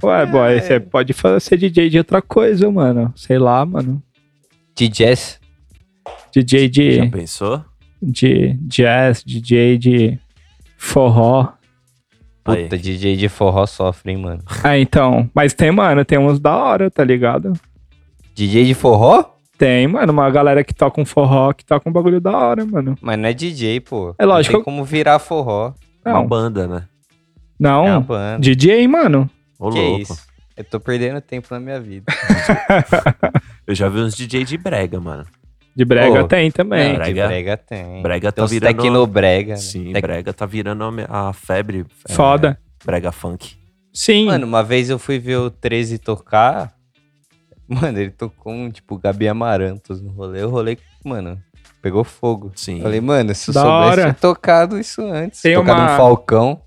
[0.02, 3.12] Ué, boy, você pode ser DJ de outra coisa, mano.
[3.14, 4.02] Sei lá, mano.
[4.74, 5.38] De jazz.
[6.32, 7.64] DJ Já de, pensou?
[8.02, 10.18] de jazz, DJ de
[10.76, 11.52] forró.
[12.44, 12.64] Aí.
[12.64, 14.42] Puta, DJ de forró sofre, hein, mano.
[14.64, 15.30] Ah, então.
[15.32, 17.52] Mas tem, mano, tem uns da hora, tá ligado?
[18.34, 19.37] DJ de forró?
[19.58, 22.96] Tem, mano, uma galera que toca um forró, que toca um bagulho da hora, mano.
[23.02, 24.14] Mas não é DJ, pô.
[24.16, 24.52] É lógico.
[24.52, 25.74] Não tem como virar forró.
[26.06, 26.84] Uma Não, banda, né?
[27.60, 28.02] É uma não.
[28.02, 28.38] banda.
[28.38, 29.28] DJ, mano.
[29.58, 30.02] Ô, que louco.
[30.02, 30.28] isso?
[30.56, 32.04] Eu tô perdendo tempo na minha vida.
[33.66, 35.24] Eu já vi uns DJ de brega, mano.
[35.74, 36.84] De brega Ô, tem também.
[36.84, 38.02] Não, De brega- brega tem.
[38.02, 39.50] brega tá virando- tecnobrega.
[39.52, 39.56] né?
[39.56, 41.84] Sim, Tec- brega tá virando a a febre.
[42.08, 42.58] é, Foda.
[42.84, 43.56] brega funk.
[43.92, 44.26] Sim.
[44.26, 46.72] Mano, uma vez eu fui ver o 13 tocar.
[47.68, 50.42] Mano, ele tocou um, tipo, Gabi Amarantos no rolê.
[50.42, 51.38] O rolê, mano,
[51.82, 52.50] pegou fogo.
[52.54, 52.80] Sim.
[52.80, 54.02] Falei, mano, se eu Da soubesse, hora.
[54.02, 55.42] tinha tocado isso antes.
[55.42, 56.60] Tem tocado uma- um Falcão.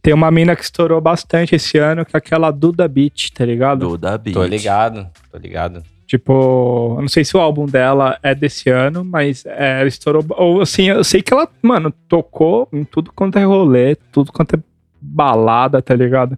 [0.00, 3.88] Tem uma mina que estourou bastante esse ano, que é aquela Duda Beat, tá ligado?
[3.88, 4.34] Do da Beat.
[4.34, 5.82] Tô ligado, tô ligado.
[6.06, 10.24] Tipo, eu não sei se o álbum dela é desse ano, mas é, ela estourou.
[10.30, 14.56] Ou assim, eu sei que ela, mano, tocou em tudo quanto é rolê, tudo quanto
[14.56, 14.58] é
[15.00, 16.36] balada, tá ligado?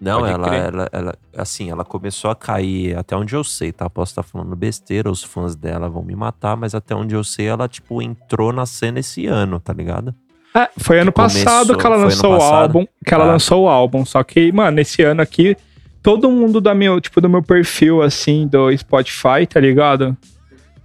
[0.00, 0.60] Não, Pode ela, crer.
[0.74, 3.88] ela, ela, assim, ela começou a cair, até onde eu sei, tá?
[3.88, 7.46] Posso estar falando besteira, os fãs dela vão me matar, mas até onde eu sei,
[7.46, 10.14] ela, tipo, entrou na cena esse ano, tá ligado?
[10.54, 12.86] É, foi ano Começou- passado que ela lançou o álbum.
[13.06, 13.28] Que ela Ah.
[13.28, 14.04] lançou o álbum.
[14.04, 15.56] Só que, mano, esse ano aqui,
[16.02, 20.16] todo mundo da meu, tipo, do meu perfil, assim, do Spotify, tá ligado?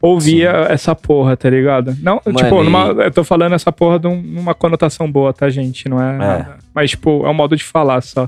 [0.02, 1.96] Ouvia essa porra, tá ligado?
[2.02, 5.48] Não, Mano, tipo, numa- eu tô falando essa porra de um- numa conotação boa, tá,
[5.50, 5.88] gente?
[5.88, 6.18] Não é.
[6.18, 6.58] nada.
[6.74, 8.28] Mas, tipo, é um modo de falar só.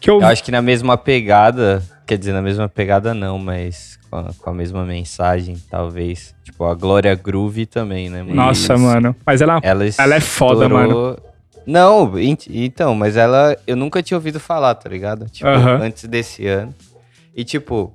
[0.00, 3.98] Que eu, Eu acho que na mesma pegada, quer dizer, na mesma pegada não, mas
[4.10, 6.34] com a, com a mesma mensagem, talvez.
[6.44, 8.34] Tipo, a Glória Groove também, né, mano?
[8.34, 8.82] Nossa, Isso.
[8.82, 9.14] mano.
[9.26, 9.60] Mas ela.
[9.62, 11.18] Ela, Ela é foda, estourou-
[11.66, 15.26] Não, ent- então, mas ela eu nunca tinha ouvido falar, tá ligado?
[15.28, 15.48] Tipo,
[15.82, 16.74] antes desse ano.
[17.36, 17.92] E tipo,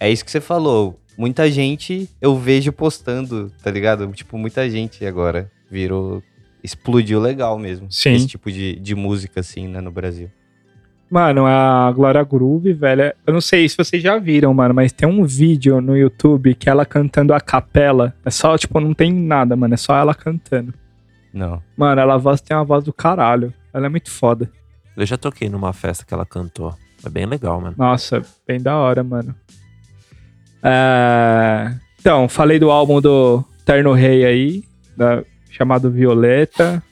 [0.00, 0.98] é isso que você falou.
[1.18, 4.06] Muita gente eu vejo postando, tá ligado?
[4.12, 6.22] Tipo, muita gente agora virou.
[6.64, 7.90] Explodiu legal mesmo.
[7.90, 8.12] Sim.
[8.14, 10.30] Esse tipo de, de música, assim, né, no Brasil.
[11.12, 13.12] Mano, a Glória Groove, velho.
[13.26, 16.70] Eu não sei se vocês já viram, mano, mas tem um vídeo no YouTube que
[16.70, 18.14] ela cantando a capela.
[18.24, 19.74] É só, tipo, não tem nada, mano.
[19.74, 20.72] É só ela cantando.
[21.30, 21.62] Não.
[21.76, 23.52] Mano, ela voz tem uma voz do caralho.
[23.74, 24.50] Ela é muito foda.
[24.96, 26.74] Eu já toquei numa festa que ela cantou.
[27.04, 27.74] É bem legal, mano.
[27.76, 29.34] Nossa, bem da hora, mano.
[30.62, 34.64] É, Então, falei do álbum do Terno Rei aí,
[34.96, 35.22] da...
[35.50, 36.82] chamado Violeta.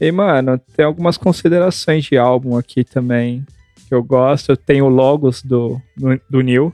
[0.00, 3.44] E, mano, tem algumas considerações de álbum aqui também
[3.86, 4.56] que eu gosto.
[4.56, 6.72] Tem o Logos do, do, do Neil,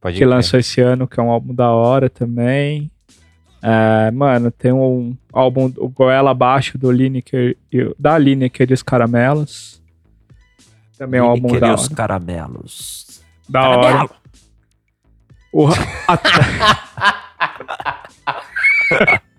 [0.00, 2.88] Pode que lançou esse ano, que é um álbum da hora também.
[3.60, 8.82] É, mano, tem um álbum, o Goela Abaixo do Lineker, e da Lineker e os
[8.82, 9.82] Caramelos.
[10.96, 11.94] Também é um álbum da os hora.
[11.96, 13.22] caramelos.
[13.48, 14.10] Da hora.
[15.52, 15.68] O,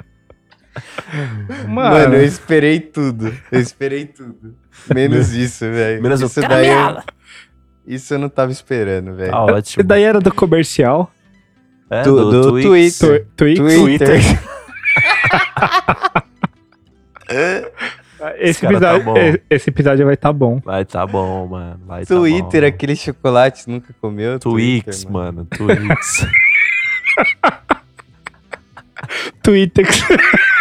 [1.67, 3.33] Mano, Mano, eu esperei tudo.
[3.51, 4.55] Eu esperei tudo.
[4.93, 6.01] Menos isso, velho.
[6.01, 7.03] Menos o isso daí eu.
[7.85, 9.31] Isso eu não tava esperando, velho.
[9.31, 9.83] Tá esse ótimo.
[9.83, 11.11] daí era do comercial.
[11.89, 12.97] É, do- do Twix.
[12.97, 13.27] Twitter.
[13.35, 13.59] Twix.
[13.59, 14.19] Twitter.
[18.39, 20.61] Esse, tá episódio, e- esse episódio vai estar bom.
[20.63, 21.79] Vai tá bom, mano.
[21.85, 22.67] Vai tá Twitter, bom.
[22.67, 24.39] aquele chocolate nunca comeu?
[24.39, 25.45] Twix, Twitter, mano.
[25.45, 26.25] Twix.
[29.43, 29.85] Twitter.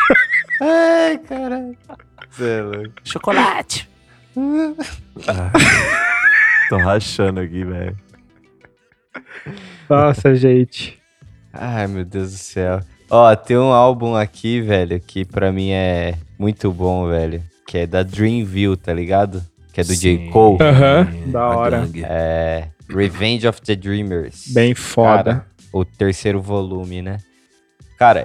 [0.65, 1.77] Ai, caralho.
[2.41, 2.91] É.
[3.05, 3.89] Chocolate.
[5.27, 5.51] Ah,
[6.69, 7.97] Tô rachando aqui, velho.
[9.89, 10.99] Nossa, gente.
[11.53, 12.81] Ai, meu Deus do céu.
[13.11, 17.43] Ó, tem um álbum aqui, velho, que pra mim é muito bom, velho.
[17.67, 19.45] Que é da Dreamville, tá ligado?
[19.73, 20.17] Que é do J.
[20.19, 20.31] Sim.
[20.31, 20.59] Cole.
[20.63, 21.81] Aham, da A hora.
[21.81, 22.03] gangue.
[22.05, 22.69] É.
[22.89, 24.49] Revenge of the Dreamers.
[24.53, 25.25] Bem foda.
[25.25, 27.19] Cara, o terceiro volume, né?
[27.99, 28.25] Cara,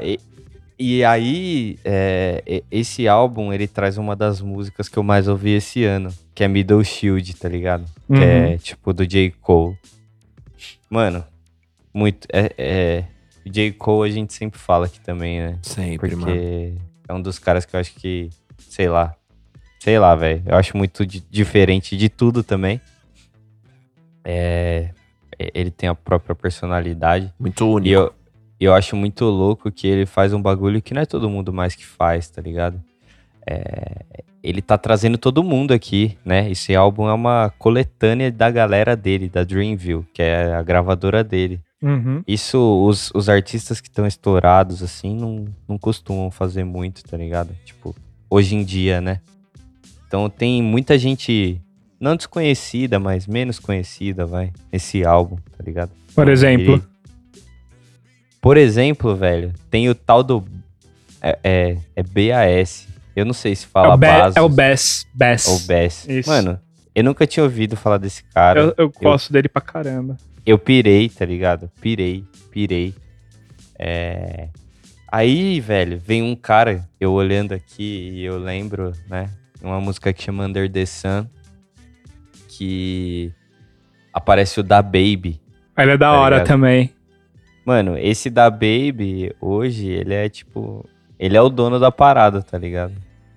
[0.79, 5.27] e, e aí, é, e- esse álbum, ele traz uma das músicas que eu mais
[5.27, 7.85] ouvi esse ano, que é Middle Shield, tá ligado?
[8.09, 8.17] Uhum.
[8.17, 9.31] Que é, tipo, do J.
[9.41, 9.77] Cole.
[10.89, 11.23] Mano,
[11.93, 12.27] muito...
[12.31, 13.03] É, é,
[13.45, 13.71] J.
[13.73, 15.59] Cole a gente sempre fala aqui também, né?
[15.61, 16.25] Sempre, mano.
[16.33, 16.73] Porque
[17.07, 18.29] é um dos caras que eu acho que,
[18.69, 19.15] sei lá,
[19.79, 20.43] sei lá, velho.
[20.45, 22.81] Eu acho muito di- diferente de tudo também.
[24.23, 24.89] É,
[25.53, 27.33] ele tem a própria personalidade.
[27.39, 27.93] Muito E único.
[27.95, 28.13] eu,
[28.65, 31.75] eu acho muito louco que ele faz um bagulho que não é todo mundo mais
[31.75, 32.81] que faz, tá ligado?
[33.45, 36.49] É, ele tá trazendo todo mundo aqui, né?
[36.49, 41.59] Esse álbum é uma coletânea da galera dele, da Dreamville, que é a gravadora dele.
[41.81, 42.23] Uhum.
[42.27, 47.49] Isso, os, os artistas que estão estourados, assim, não, não costumam fazer muito, tá ligado?
[47.63, 47.95] Tipo,
[48.29, 49.19] hoje em dia, né?
[50.07, 51.61] Então tem muita gente,
[51.99, 55.91] não desconhecida, mas menos conhecida, vai, nesse álbum, tá ligado?
[56.15, 56.73] Por exemplo.
[56.75, 56.96] Ele-
[58.47, 60.41] Por exemplo, velho, tem o tal do.
[61.21, 62.87] É, é, é BAS.
[63.13, 65.05] Eu não sei se É fala o, Be Basos é o Bess.
[65.13, 65.47] Bess.
[65.49, 66.07] ou BAS.
[66.07, 66.29] Isso.
[66.29, 66.57] Mano,
[66.95, 68.61] eu nunca tinha ouvido falar desse cara.
[68.61, 70.15] eu, eu gosto dele pra caramba.
[70.45, 71.69] eu pirei, tá ligado?
[71.81, 72.95] Pirei, pirei.
[73.77, 74.47] É...
[75.11, 79.29] Aí, velho, vem um cara, eu olhando aqui e eu lembro, né?
[79.61, 81.25] Uma música que chama Under the Sun,
[82.47, 83.29] que
[84.13, 85.41] aparece o da Baby.
[85.77, 86.47] Ele é da Tá hora ligado?
[86.47, 86.93] também.
[87.67, 90.87] Mano, esse da Baby, hoje, ele é tipo.
[91.19, 92.93] Ele é o dono da parada, tá ligado?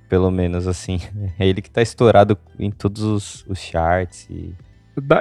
[0.09, 1.01] Pelo menos assim.
[1.37, 4.29] É ele que tá estourado em todos os, os charts.
[4.31, 4.55] E...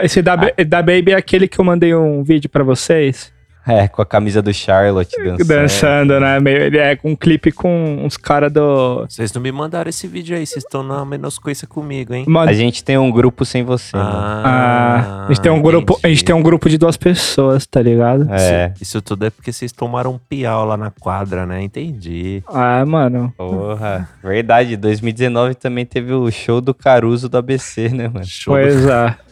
[0.04, 3.34] Esse da, Ba- da Baby é aquele que eu mandei um vídeo pra vocês.
[3.72, 5.46] É, com a camisa do Charlotte dançando.
[5.48, 6.40] Dançando, né?
[6.40, 9.06] Meio, ele é com um clipe com uns caras do.
[9.08, 12.26] Vocês não me mandaram esse vídeo aí, vocês estão na menos coisa comigo, hein?
[12.28, 14.10] Mano, A gente tem um grupo sem você, mano.
[14.12, 16.00] ah, a gente tem um grupo.
[16.04, 18.28] A gente tem um grupo de duas pessoas, tá ligado?
[18.32, 18.72] É.
[18.76, 21.62] Isso, isso tudo é porque vocês tomaram um piau lá na quadra, né?
[21.62, 22.44] Entendi.
[22.48, 23.34] Ah, mano.
[23.38, 24.76] Porra, verdade.
[24.78, 28.26] 2019 também teve o show do Caruso do ABC, né, mano?
[28.26, 29.16] Show do- Pois é.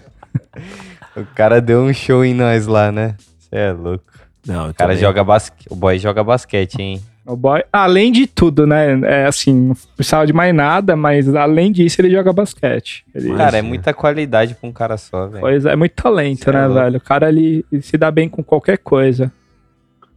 [1.16, 3.16] O cara deu um show em nós lá, né?
[3.40, 4.04] Você é louco.
[4.48, 5.68] Não, O cara joga basquete.
[5.70, 7.02] O boy joga basquete, hein?
[7.26, 9.00] O boy, além de tudo, né?
[9.04, 13.04] É assim, não precisava de mais nada, mas além disso, ele joga basquete.
[13.14, 13.68] Ele, Mas- Cara, é Imagina.
[13.68, 15.42] muita qualidade pra um cara só, velho.
[15.42, 16.82] pois é, é muito talento, Cê é né, louco.
[16.82, 16.98] velho?
[16.98, 19.30] O cara ele se dá bem com qualquer coisa.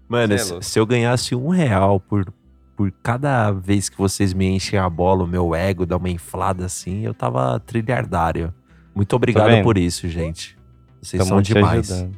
[0.09, 2.33] Mano, Cê é se, se eu ganhasse um real por,
[2.77, 6.65] por cada vez que vocês me enchem a bola, o meu ego dá uma inflada
[6.67, 8.55] assim, eu tava trilhardário.
[8.95, 9.65] Muito obrigado vendo?
[9.65, 10.57] por isso, gente.
[11.03, 11.91] Vocês Tamo são demais.
[11.91, 12.17] ajudando.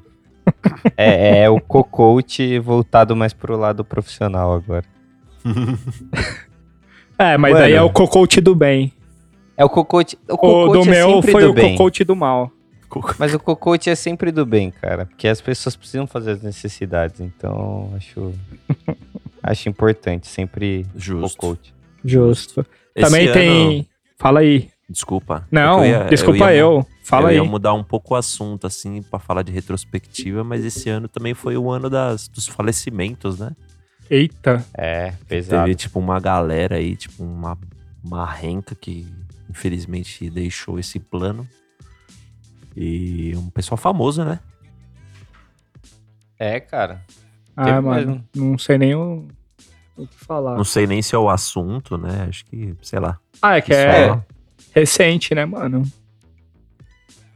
[0.96, 4.84] É, é o co-coach voltado mais pro lado profissional agora.
[7.18, 7.64] É, mas Mano.
[7.64, 8.92] aí é o cocote do bem.
[9.56, 10.18] É o co-coach.
[10.28, 11.76] O O co-coach do é meu foi do o bem.
[11.76, 12.50] cocote do mal.
[13.18, 15.06] Mas o co-coach é sempre do bem, cara.
[15.06, 17.20] Porque as pessoas precisam fazer as necessidades.
[17.20, 18.32] Então, acho.
[19.42, 20.26] acho importante.
[20.26, 21.38] Sempre Justo.
[21.38, 21.72] co-coach.
[22.04, 22.66] Justo.
[22.94, 23.88] Esse Também ano- tem.
[24.18, 24.68] Fala aí.
[24.88, 25.46] Desculpa.
[25.50, 26.72] Não, É que eu ia- desculpa eu.
[26.72, 27.36] ia mu- Fala eu aí.
[27.36, 31.32] ia mudar um pouco o assunto, assim, pra falar de retrospectiva, mas esse ano também
[31.34, 33.52] foi o ano das, dos falecimentos, né?
[34.10, 34.64] Eita.
[34.74, 35.64] É, pesado.
[35.64, 37.56] Teve, tipo, uma galera aí, tipo, uma,
[38.04, 39.06] uma renca que
[39.48, 41.48] infelizmente deixou esse plano.
[42.76, 44.40] E um pessoal famoso, né?
[46.38, 47.02] É, cara.
[47.56, 47.94] Ah, Teve mano.
[48.06, 48.24] mesmo.
[48.34, 49.26] Não sei nem o,
[49.96, 50.56] o que falar.
[50.56, 52.26] Não sei nem se é o assunto, né?
[52.28, 53.18] Acho que, sei lá.
[53.40, 54.24] Ah, é que é Só-
[54.74, 55.82] recente, né, mano?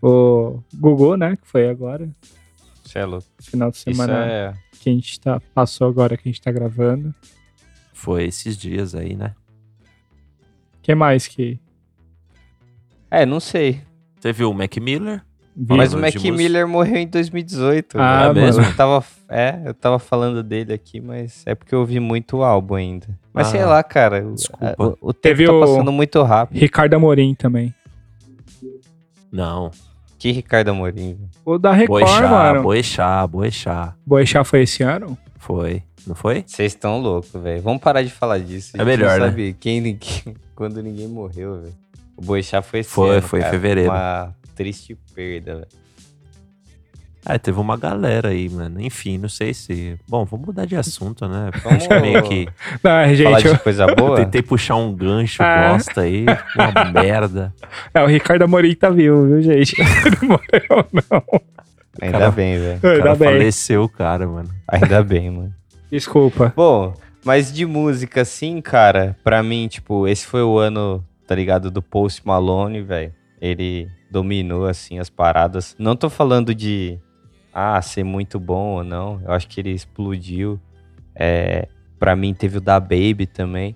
[0.02, 1.36] O Gugu, né?
[1.36, 2.08] Que foi agora.
[2.84, 3.26] Você é louco.
[3.40, 4.54] Final de semana é.
[4.80, 5.40] que a gente tá.
[5.54, 7.14] Passou agora que a gente tá gravando.
[7.92, 9.34] Foi esses dias aí, né?
[10.86, 11.58] que mais que.
[13.10, 13.82] É, não sei.
[14.20, 15.20] Teve o Mac Miller.
[15.56, 15.76] Viu?
[15.76, 16.14] Mas o Mac.
[16.14, 17.98] Miller morreu em 2018.
[17.98, 18.46] Ah, velho.
[18.46, 18.62] mesmo?
[18.64, 22.42] Eu tava, é, eu tava falando dele aqui, mas é porque eu ouvi muito o
[22.44, 23.06] álbum ainda.
[23.32, 24.20] Mas Ah, sei lá, cara.
[24.22, 24.74] desculpa.
[24.78, 26.58] O, o tempo Teve tá o- passando muito rápido.
[26.58, 27.74] Ricardo Amorim também.
[29.30, 29.70] Não.
[30.18, 31.14] Que Ricardo Amorim.
[31.14, 31.30] velho.
[31.44, 32.62] O da Record, Boechat, mano.
[32.62, 33.94] Boechat, Boechat.
[34.06, 35.16] Boechat foi esse ano?
[35.38, 35.82] Foi.
[36.06, 36.44] Não foi?
[36.46, 37.60] Vocês estão loucos, velho.
[37.62, 38.72] Vamos parar de falar disso.
[38.80, 39.26] É melhor, né?
[39.26, 41.74] sabe quem, ninguém- quando ninguém morreu, velho.
[42.16, 43.52] O Boechat foi esse Foi, ano, foi em cara.
[43.54, 43.90] fevereiro.
[43.90, 45.68] Uma triste perda, velho.
[47.28, 48.80] É, teve uma galera aí, mano.
[48.80, 49.98] Enfim, não sei se.
[50.08, 51.50] Bom, vamos mudar de assunto, né?
[51.64, 52.46] Vamos Acho que meio que.
[52.84, 54.14] Não, falar gente, de coisa boa.
[54.22, 55.72] Tentei puxar um gancho Ah.
[55.72, 57.52] bosta aí, uma merda.
[57.92, 59.74] é, o Ricardo Amorim tá vivo, viu, gente?
[60.22, 61.40] Não morreu, não.
[62.00, 62.76] Ainda Cara, bem, velho.
[62.78, 63.28] O cara Ainda bem.
[63.28, 64.50] faleceu, cara, mano.
[64.68, 65.54] Ainda bem, mano.
[65.90, 66.52] Desculpa.
[66.54, 66.94] Bom,
[67.24, 71.82] mas de música, assim, cara, pra mim, tipo, esse foi o ano, tá ligado, do
[71.82, 73.12] Post Malone, velho.
[73.40, 75.74] Ele dominou, assim, as paradas.
[75.78, 76.98] Não tô falando de,
[77.52, 79.20] ah, ser muito bom ou não.
[79.24, 80.60] Eu acho que ele explodiu.
[81.14, 83.74] É, pra mim, teve o da Baby também.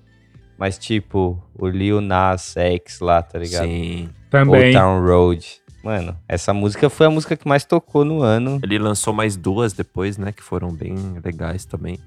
[0.59, 3.65] Mas, tipo, o Lil Nas X lá, tá ligado?
[3.65, 4.11] Sim.
[4.29, 4.61] Também.
[4.67, 5.61] Old Town Road.
[5.83, 8.61] Mano, essa música foi a música que mais tocou no ano.
[8.63, 10.31] Ele lançou mais duas depois, né?
[10.31, 11.99] Que foram bem legais também.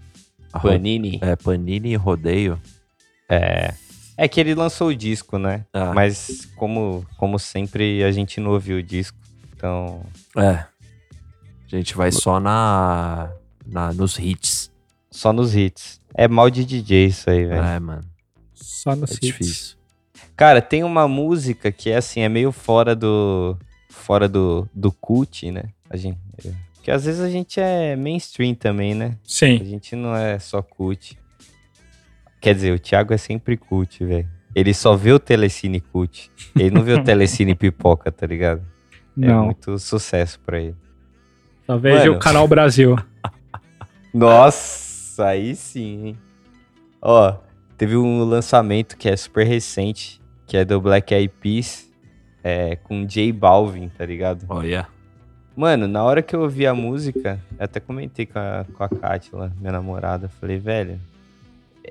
[0.54, 1.18] A Ro- Panini.
[1.24, 2.60] É, Panini e Rodeio.
[3.28, 3.74] É.
[4.18, 5.66] É que ele lançou o disco, né?
[5.74, 9.18] Ah, Mas como, como sempre, a gente não ouviu o disco.
[9.56, 10.06] Então.
[10.38, 10.50] É.
[11.72, 13.32] A gente vai só na,
[13.66, 14.72] na nos hits.
[15.10, 16.00] Só nos hits.
[16.14, 17.64] É mal de DJ isso aí, velho.
[17.64, 18.04] É, mano.
[18.54, 19.20] Só no É Cits.
[19.22, 19.78] difícil.
[20.36, 23.58] Cara, tem uma música que é assim, é meio fora do.
[23.90, 25.64] Fora do, do cult, né?
[25.90, 26.18] A gente.
[26.76, 29.16] Porque às vezes a gente é mainstream também, né?
[29.16, 29.64] A Sim.
[29.64, 31.18] gente não é só cult.
[32.44, 34.28] Quer dizer, o Thiago é sempre cult, velho.
[34.54, 36.30] Ele só vê o Telecine cult.
[36.54, 38.62] Ele não vê o Telecine pipoca, tá ligado?
[39.18, 39.46] É Não.
[39.46, 40.76] muito sucesso pra ele.
[41.66, 42.12] Só Mano.
[42.12, 42.98] o canal Brasil.
[44.14, 46.18] Nossa, aí sim, hein?
[47.02, 47.34] Ó,
[47.78, 51.90] teve um lançamento que é super recente, que é do Black Eyed Peas,
[52.44, 54.46] é, com J Balvin, tá ligado?
[54.50, 54.86] Olha.
[55.56, 58.90] Mano, na hora que eu ouvi a música, eu até comentei com a, com a
[58.90, 61.00] Kátia lá, minha namorada, falei, velho,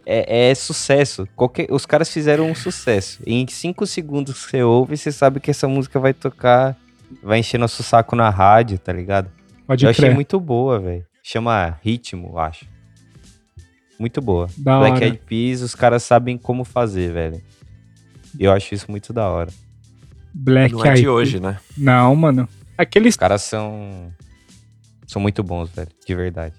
[0.07, 1.27] é, é sucesso.
[1.37, 3.23] Qualquer, os caras fizeram um sucesso.
[3.27, 6.77] Em cinco segundos que você ouve, você sabe que essa música vai tocar,
[7.23, 9.31] vai encher nosso saco na rádio, tá ligado?
[9.67, 10.15] Pode eu achei crer.
[10.15, 11.07] muito boa, velho.
[11.23, 12.67] Chama Ritmo, eu acho.
[13.99, 14.49] Muito boa.
[14.57, 15.05] Da Black hora.
[15.05, 17.41] Eyed Peas, os caras sabem como fazer, velho.
[18.39, 19.51] Eu acho isso muito da hora.
[20.35, 21.59] Black Não é de hoje, né?
[21.77, 22.49] Não, mano.
[22.77, 23.15] Aqueles.
[23.15, 24.13] Os caras são.
[25.07, 25.91] São muito bons, velho.
[26.07, 26.55] De verdade.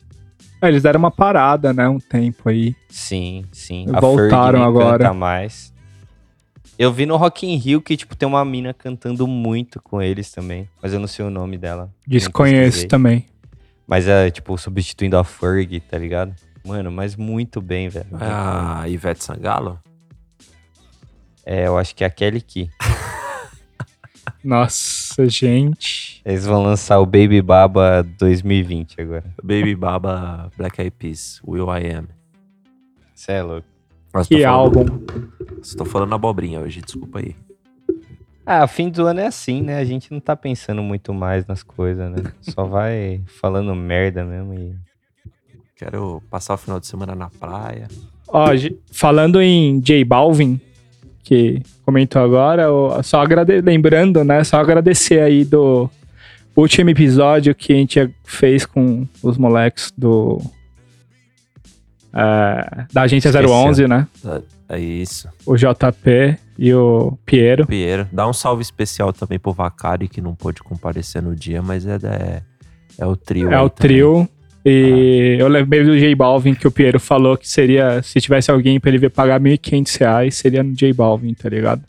[0.63, 1.89] Ah, Eles deram uma parada, né?
[1.89, 2.73] Um tempo aí.
[2.87, 3.85] Sim, sim.
[3.99, 5.13] Voltaram agora.
[5.13, 5.73] mais.
[6.79, 10.31] Eu vi no Rock in Rio que, tipo, tem uma mina cantando muito com eles
[10.31, 10.69] também.
[10.81, 11.93] Mas eu não sei o nome dela.
[12.07, 13.25] Desconheço também.
[13.85, 16.33] Mas é, tipo, substituindo a Ferg, tá ligado?
[16.65, 18.07] Mano, mas muito bem, velho.
[18.17, 19.77] É a Ivete Sangalo?
[21.45, 22.69] É, eu acho que é a Kelly Key.
[24.43, 26.21] Nossa, gente.
[26.25, 29.23] Eles vão lançar o Baby Baba 2020 agora.
[29.41, 32.07] Baby Baba Black Eyed Peas, Will I Am.
[33.15, 33.67] Cê é louco.
[34.13, 34.85] Mas Que álbum.
[35.61, 37.35] Estou falando abobrinha hoje, desculpa aí.
[38.45, 39.77] Ah, fim do ano é assim, né?
[39.79, 42.33] A gente não tá pensando muito mais nas coisas, né?
[42.41, 44.75] Só vai falando merda mesmo e.
[45.75, 47.87] Quero passar o final de semana na praia.
[48.27, 48.47] Ó,
[48.91, 50.59] falando em J Balvin,
[51.23, 52.67] que comentou agora,
[53.01, 53.61] só agrade...
[53.61, 54.43] lembrando, né?
[54.43, 55.89] Só agradecer aí do
[56.55, 60.41] último episódio que a gente fez com os moleques do.
[62.13, 63.49] é, da agência Esqueceu.
[63.51, 64.07] 011, né?
[64.69, 65.27] É isso.
[65.45, 67.65] O JP e o Piero.
[67.67, 68.07] Piero.
[68.11, 71.97] Dá um salve especial também pro Vacari, que não pôde comparecer no dia, mas é,
[71.99, 72.41] da- é,
[72.97, 73.51] é o trio.
[73.51, 73.89] É o também.
[73.91, 74.29] trio.
[74.65, 78.79] E eu lembrei do J Balvin que o Piero falou que seria, se tivesse alguém
[78.79, 81.81] pra ele ver pagar 1.500 reais, seria no J Balvin, tá ligado?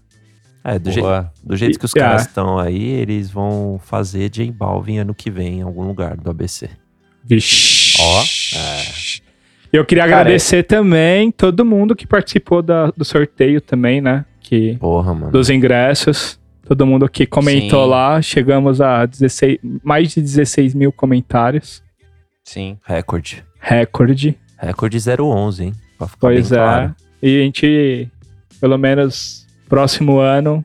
[0.64, 1.00] É, do, je-
[1.44, 2.24] do jeito que os E- caras ah.
[2.26, 6.68] estão aí, eles vão fazer J Balvin ano que vem em algum lugar do ABC.
[7.24, 7.96] Vixe.
[8.00, 8.24] Ó.
[9.72, 14.24] Eu queria Cara, agradecer também todo mundo que participou da- do sorteio também, né?
[14.40, 15.30] Que, Porra, mano.
[15.32, 16.38] dos ingressos.
[16.66, 17.90] Todo mundo que comentou Sim.
[17.90, 18.22] lá.
[18.22, 21.82] Chegamos a 16, mais de 16 mil comentários.
[22.44, 22.78] Sim.
[22.84, 23.44] Recorde.
[23.58, 24.38] Recorde.
[24.58, 25.72] Recorde 011, hein?
[25.98, 26.62] Pra ficar Pois bem é.
[26.62, 26.94] claro.
[27.22, 28.08] E a gente,
[28.60, 30.64] pelo menos próximo ano,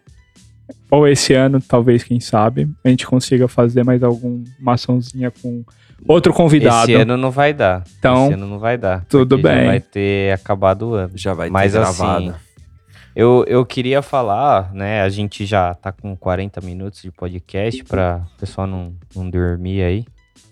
[0.91, 5.63] ou esse ano, talvez, quem sabe, a gente consiga fazer mais alguma açãozinha com
[6.07, 6.91] outro convidado.
[6.91, 7.84] Esse ano não vai dar.
[7.97, 9.05] Então, Esse ano não vai dar.
[9.05, 9.65] tudo porque já bem.
[9.67, 11.11] vai ter acabado o ano.
[11.15, 12.36] Já vai Mas ter assim, gravado.
[13.15, 15.01] Eu, eu queria falar, né?
[15.01, 19.82] A gente já tá com 40 minutos de podcast pra o pessoal não, não dormir
[19.82, 20.05] aí.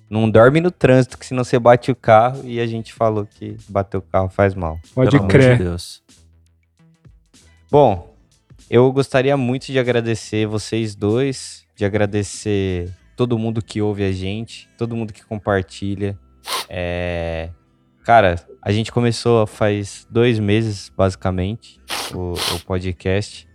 [0.09, 3.57] Não dorme no trânsito, que senão você bate o carro e a gente falou que
[3.67, 4.79] bater o carro faz mal.
[4.95, 5.57] Pode Pelo amor crer.
[5.57, 6.01] de Deus.
[7.69, 8.15] Bom,
[8.69, 14.69] eu gostaria muito de agradecer vocês dois, de agradecer todo mundo que ouve a gente,
[14.77, 16.17] todo mundo que compartilha.
[16.69, 17.49] É,
[18.07, 21.77] Cara, a gente começou faz dois meses, basicamente,
[22.15, 23.45] o, o podcast.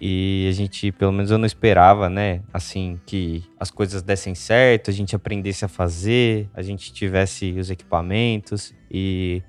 [0.00, 2.40] E a gente, pelo menos eu não esperava, né?
[2.52, 7.70] Assim, que as coisas dessem certo, a gente aprendesse a fazer, a gente tivesse os
[7.70, 8.74] equipamentos.
[8.90, 9.42] E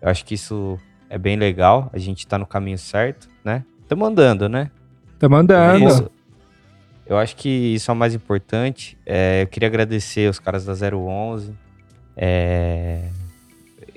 [0.00, 0.78] eu acho que isso
[1.10, 1.90] é bem legal.
[1.92, 3.64] A gente tá no caminho certo, né?
[3.86, 4.70] Tamo andando, né?
[5.18, 5.86] Tá mandando.
[5.86, 6.10] Isso.
[7.06, 8.96] Eu acho que isso é o mais importante.
[9.04, 11.52] É, eu queria agradecer os caras da 011.
[12.16, 13.02] É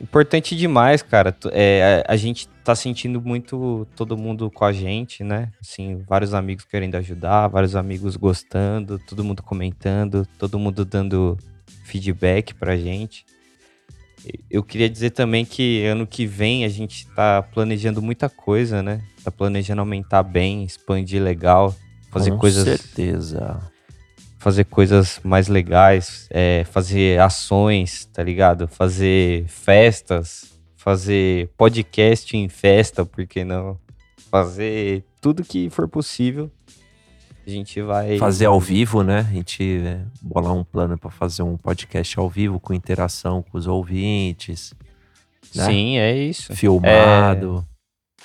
[0.02, 1.36] importante demais, cara.
[1.52, 5.52] É, a, a gente tá sentindo muito todo mundo com a gente, né?
[5.60, 11.38] Assim, vários amigos querendo ajudar, vários amigos gostando, todo mundo comentando, todo mundo dando
[11.84, 13.26] feedback pra gente.
[14.50, 19.02] Eu queria dizer também que ano que vem a gente tá planejando muita coisa, né?
[19.22, 21.76] Tá planejando aumentar bem, expandir legal,
[22.10, 23.60] fazer Com coisas certeza.
[24.40, 28.68] fazer coisas mais legais, é, fazer ações, tá ligado?
[28.68, 30.51] Fazer festas,
[30.82, 33.78] fazer podcast em festa, por que não?
[34.32, 36.50] Fazer tudo que for possível.
[37.46, 38.18] A gente vai.
[38.18, 39.20] Fazer ao vivo, né?
[39.20, 43.60] A gente é, bolar um plano pra fazer um podcast ao vivo com interação com
[43.60, 44.74] os ouvintes,
[45.54, 45.66] né?
[45.66, 46.56] Sim, é isso.
[46.56, 47.64] filmado.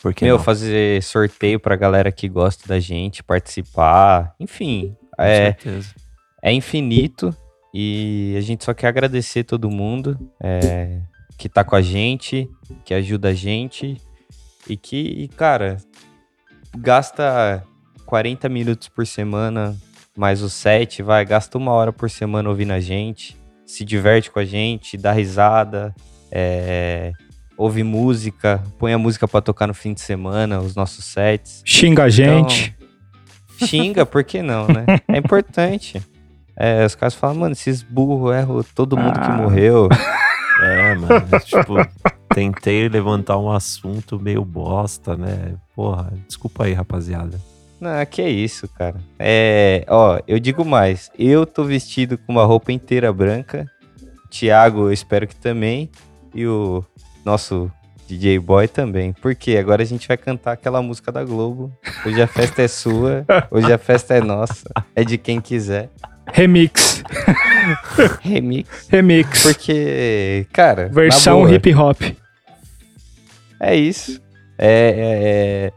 [0.00, 0.44] Por que Meu, não?
[0.44, 4.34] fazer sorteio pra galera que gosta da gente, participar.
[4.40, 5.94] Enfim, Com é, certeza.
[6.42, 7.36] é infinito
[7.74, 11.00] e a gente só quer agradecer todo mundo é,
[11.36, 12.48] que tá com a gente,
[12.84, 14.00] que ajuda a gente
[14.68, 15.76] e que, e, cara,
[16.76, 17.62] gasta
[18.04, 19.76] 40 minutos por semana,
[20.16, 24.38] mais os 7, vai, gasta uma hora por semana ouvindo a gente, se diverte com
[24.38, 25.94] a gente, dá risada,
[26.30, 27.12] é,
[27.56, 31.62] ouve música, põe a música pra tocar no fim de semana, os nossos sets.
[31.64, 32.74] Xinga a gente.
[33.56, 34.84] Então, xinga, por que não, né?
[35.08, 36.00] É importante.
[36.58, 39.32] É, os caras falam, mano, esses burros erram todo mundo que Ah.
[39.36, 39.88] morreu.
[40.60, 41.26] É, mano.
[41.44, 41.74] tipo,
[42.34, 45.54] tentei levantar um assunto meio bosta, né?
[45.74, 47.40] Porra, desculpa aí, rapaziada.
[47.80, 48.96] Não, que é isso, cara.
[49.18, 51.10] É, ó, eu digo mais.
[51.18, 53.70] Eu tô vestido com uma roupa inteira branca,
[54.30, 55.90] Thiago, eu espero que também.
[56.34, 56.84] E o
[57.24, 57.70] nosso
[58.06, 59.12] DJ Boy também.
[59.12, 61.72] Porque agora a gente vai cantar aquela música da Globo.
[62.04, 64.70] Hoje a festa é sua, hoje a festa é nossa.
[64.94, 65.90] É de quem quiser.
[66.32, 67.02] Remix.
[68.20, 68.88] Remix.
[68.88, 69.42] Remix.
[69.42, 70.88] Porque, cara.
[70.88, 72.00] Versão hip hop.
[73.60, 74.20] É isso.
[74.58, 75.72] É, é- é-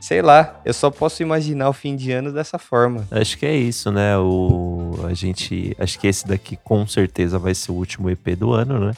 [0.00, 3.06] Sei lá, eu só posso imaginar o fim de ano dessa forma.
[3.08, 4.18] Acho que é isso, né?
[4.18, 5.76] O, a gente.
[5.78, 8.92] Acho que esse daqui com certeza vai ser o último EP do ano, né?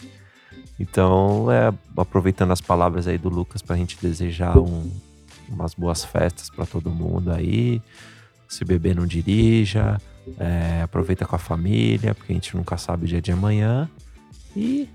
[0.81, 4.91] Então, é, aproveitando as palavras aí do Lucas pra gente desejar um-
[5.51, 7.83] umas boas festas pra todo mundo aí.
[8.49, 10.01] Se beber, não dirija.
[10.39, 13.89] É, aproveita com a família, porque a gente nunca sabe o dia de amanhã.
[14.57, 14.89] E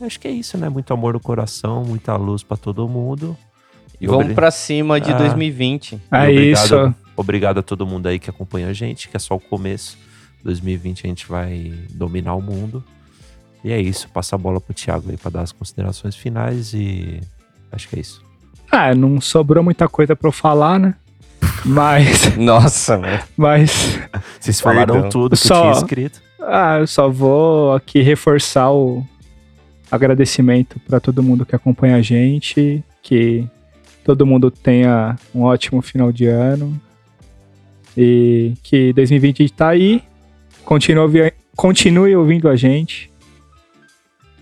[0.00, 0.68] acho que é isso, né?
[0.68, 3.36] Muito amor no coração, muita luz pra todo mundo.
[4.00, 5.18] E vamos obri- pra cima de Ah.
[5.18, 6.00] 2020.
[6.10, 6.94] É obrigado, isso.
[7.16, 9.98] Obrigado a todo mundo aí que acompanha a gente, que é só o começo.
[10.42, 12.82] 2020 a gente vai dominar o mundo.
[13.62, 17.20] E é isso, passa a bola pro Thiago aí pra dar as considerações finais e
[17.70, 18.24] acho que é isso.
[18.72, 20.94] Ah, não sobrou muita coisa pra eu falar, né?
[21.64, 23.18] Mas, Nossa, mano.
[23.36, 23.98] mas,
[24.40, 25.10] Vocês falaram Perdão.
[25.10, 26.20] tudo que Só- tinha escrito.
[26.40, 29.04] ah, eu só vou aqui reforçar o
[29.90, 33.46] agradecimento pra todo mundo que acompanha a gente, que
[34.04, 36.80] todo mundo tenha um ótimo final de ano
[37.96, 40.02] e que 2020 tá aí.
[40.64, 43.10] Continue, continue ouvindo a gente.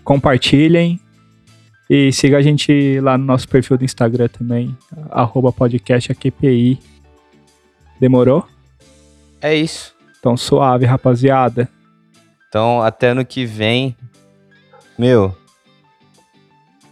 [0.03, 0.99] Compartilhem.
[1.89, 4.77] E siga a gente lá no nosso perfil do Instagram também,
[5.09, 6.77] arroba podcast AQPI.
[7.99, 8.45] Demorou?
[9.41, 9.95] É isso.
[10.19, 11.69] Então suave, rapaziada.
[12.47, 13.95] Então, até ano que vem.
[14.97, 15.35] Meu.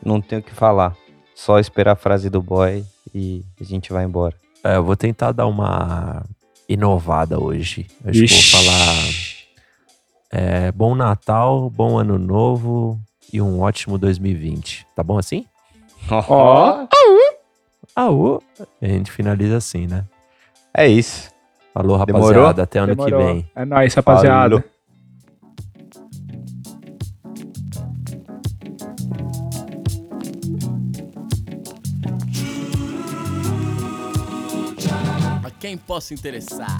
[0.03, 0.95] Não tenho o que falar.
[1.35, 2.83] Só esperar a frase do boy
[3.13, 4.35] e a gente vai embora.
[4.63, 6.23] É, eu vou tentar dar uma
[6.69, 7.87] inovada hoje.
[8.05, 9.37] Acho que vou falar
[10.31, 12.99] é, bom Natal, bom Ano Novo
[13.31, 14.85] e um ótimo 2020.
[14.95, 15.45] Tá bom assim?
[16.11, 16.87] Ó.
[17.95, 18.41] Ah, ô.
[18.81, 20.05] A gente finaliza assim, né?
[20.77, 21.31] É isso.
[21.73, 22.27] Falou, Demorou?
[22.27, 22.63] rapaziada.
[22.63, 23.19] Até ano Demorou.
[23.19, 23.51] que vem.
[23.55, 24.61] É nóis, rapaziada.
[24.61, 24.63] Falou.
[35.43, 36.77] A quem posso interessar?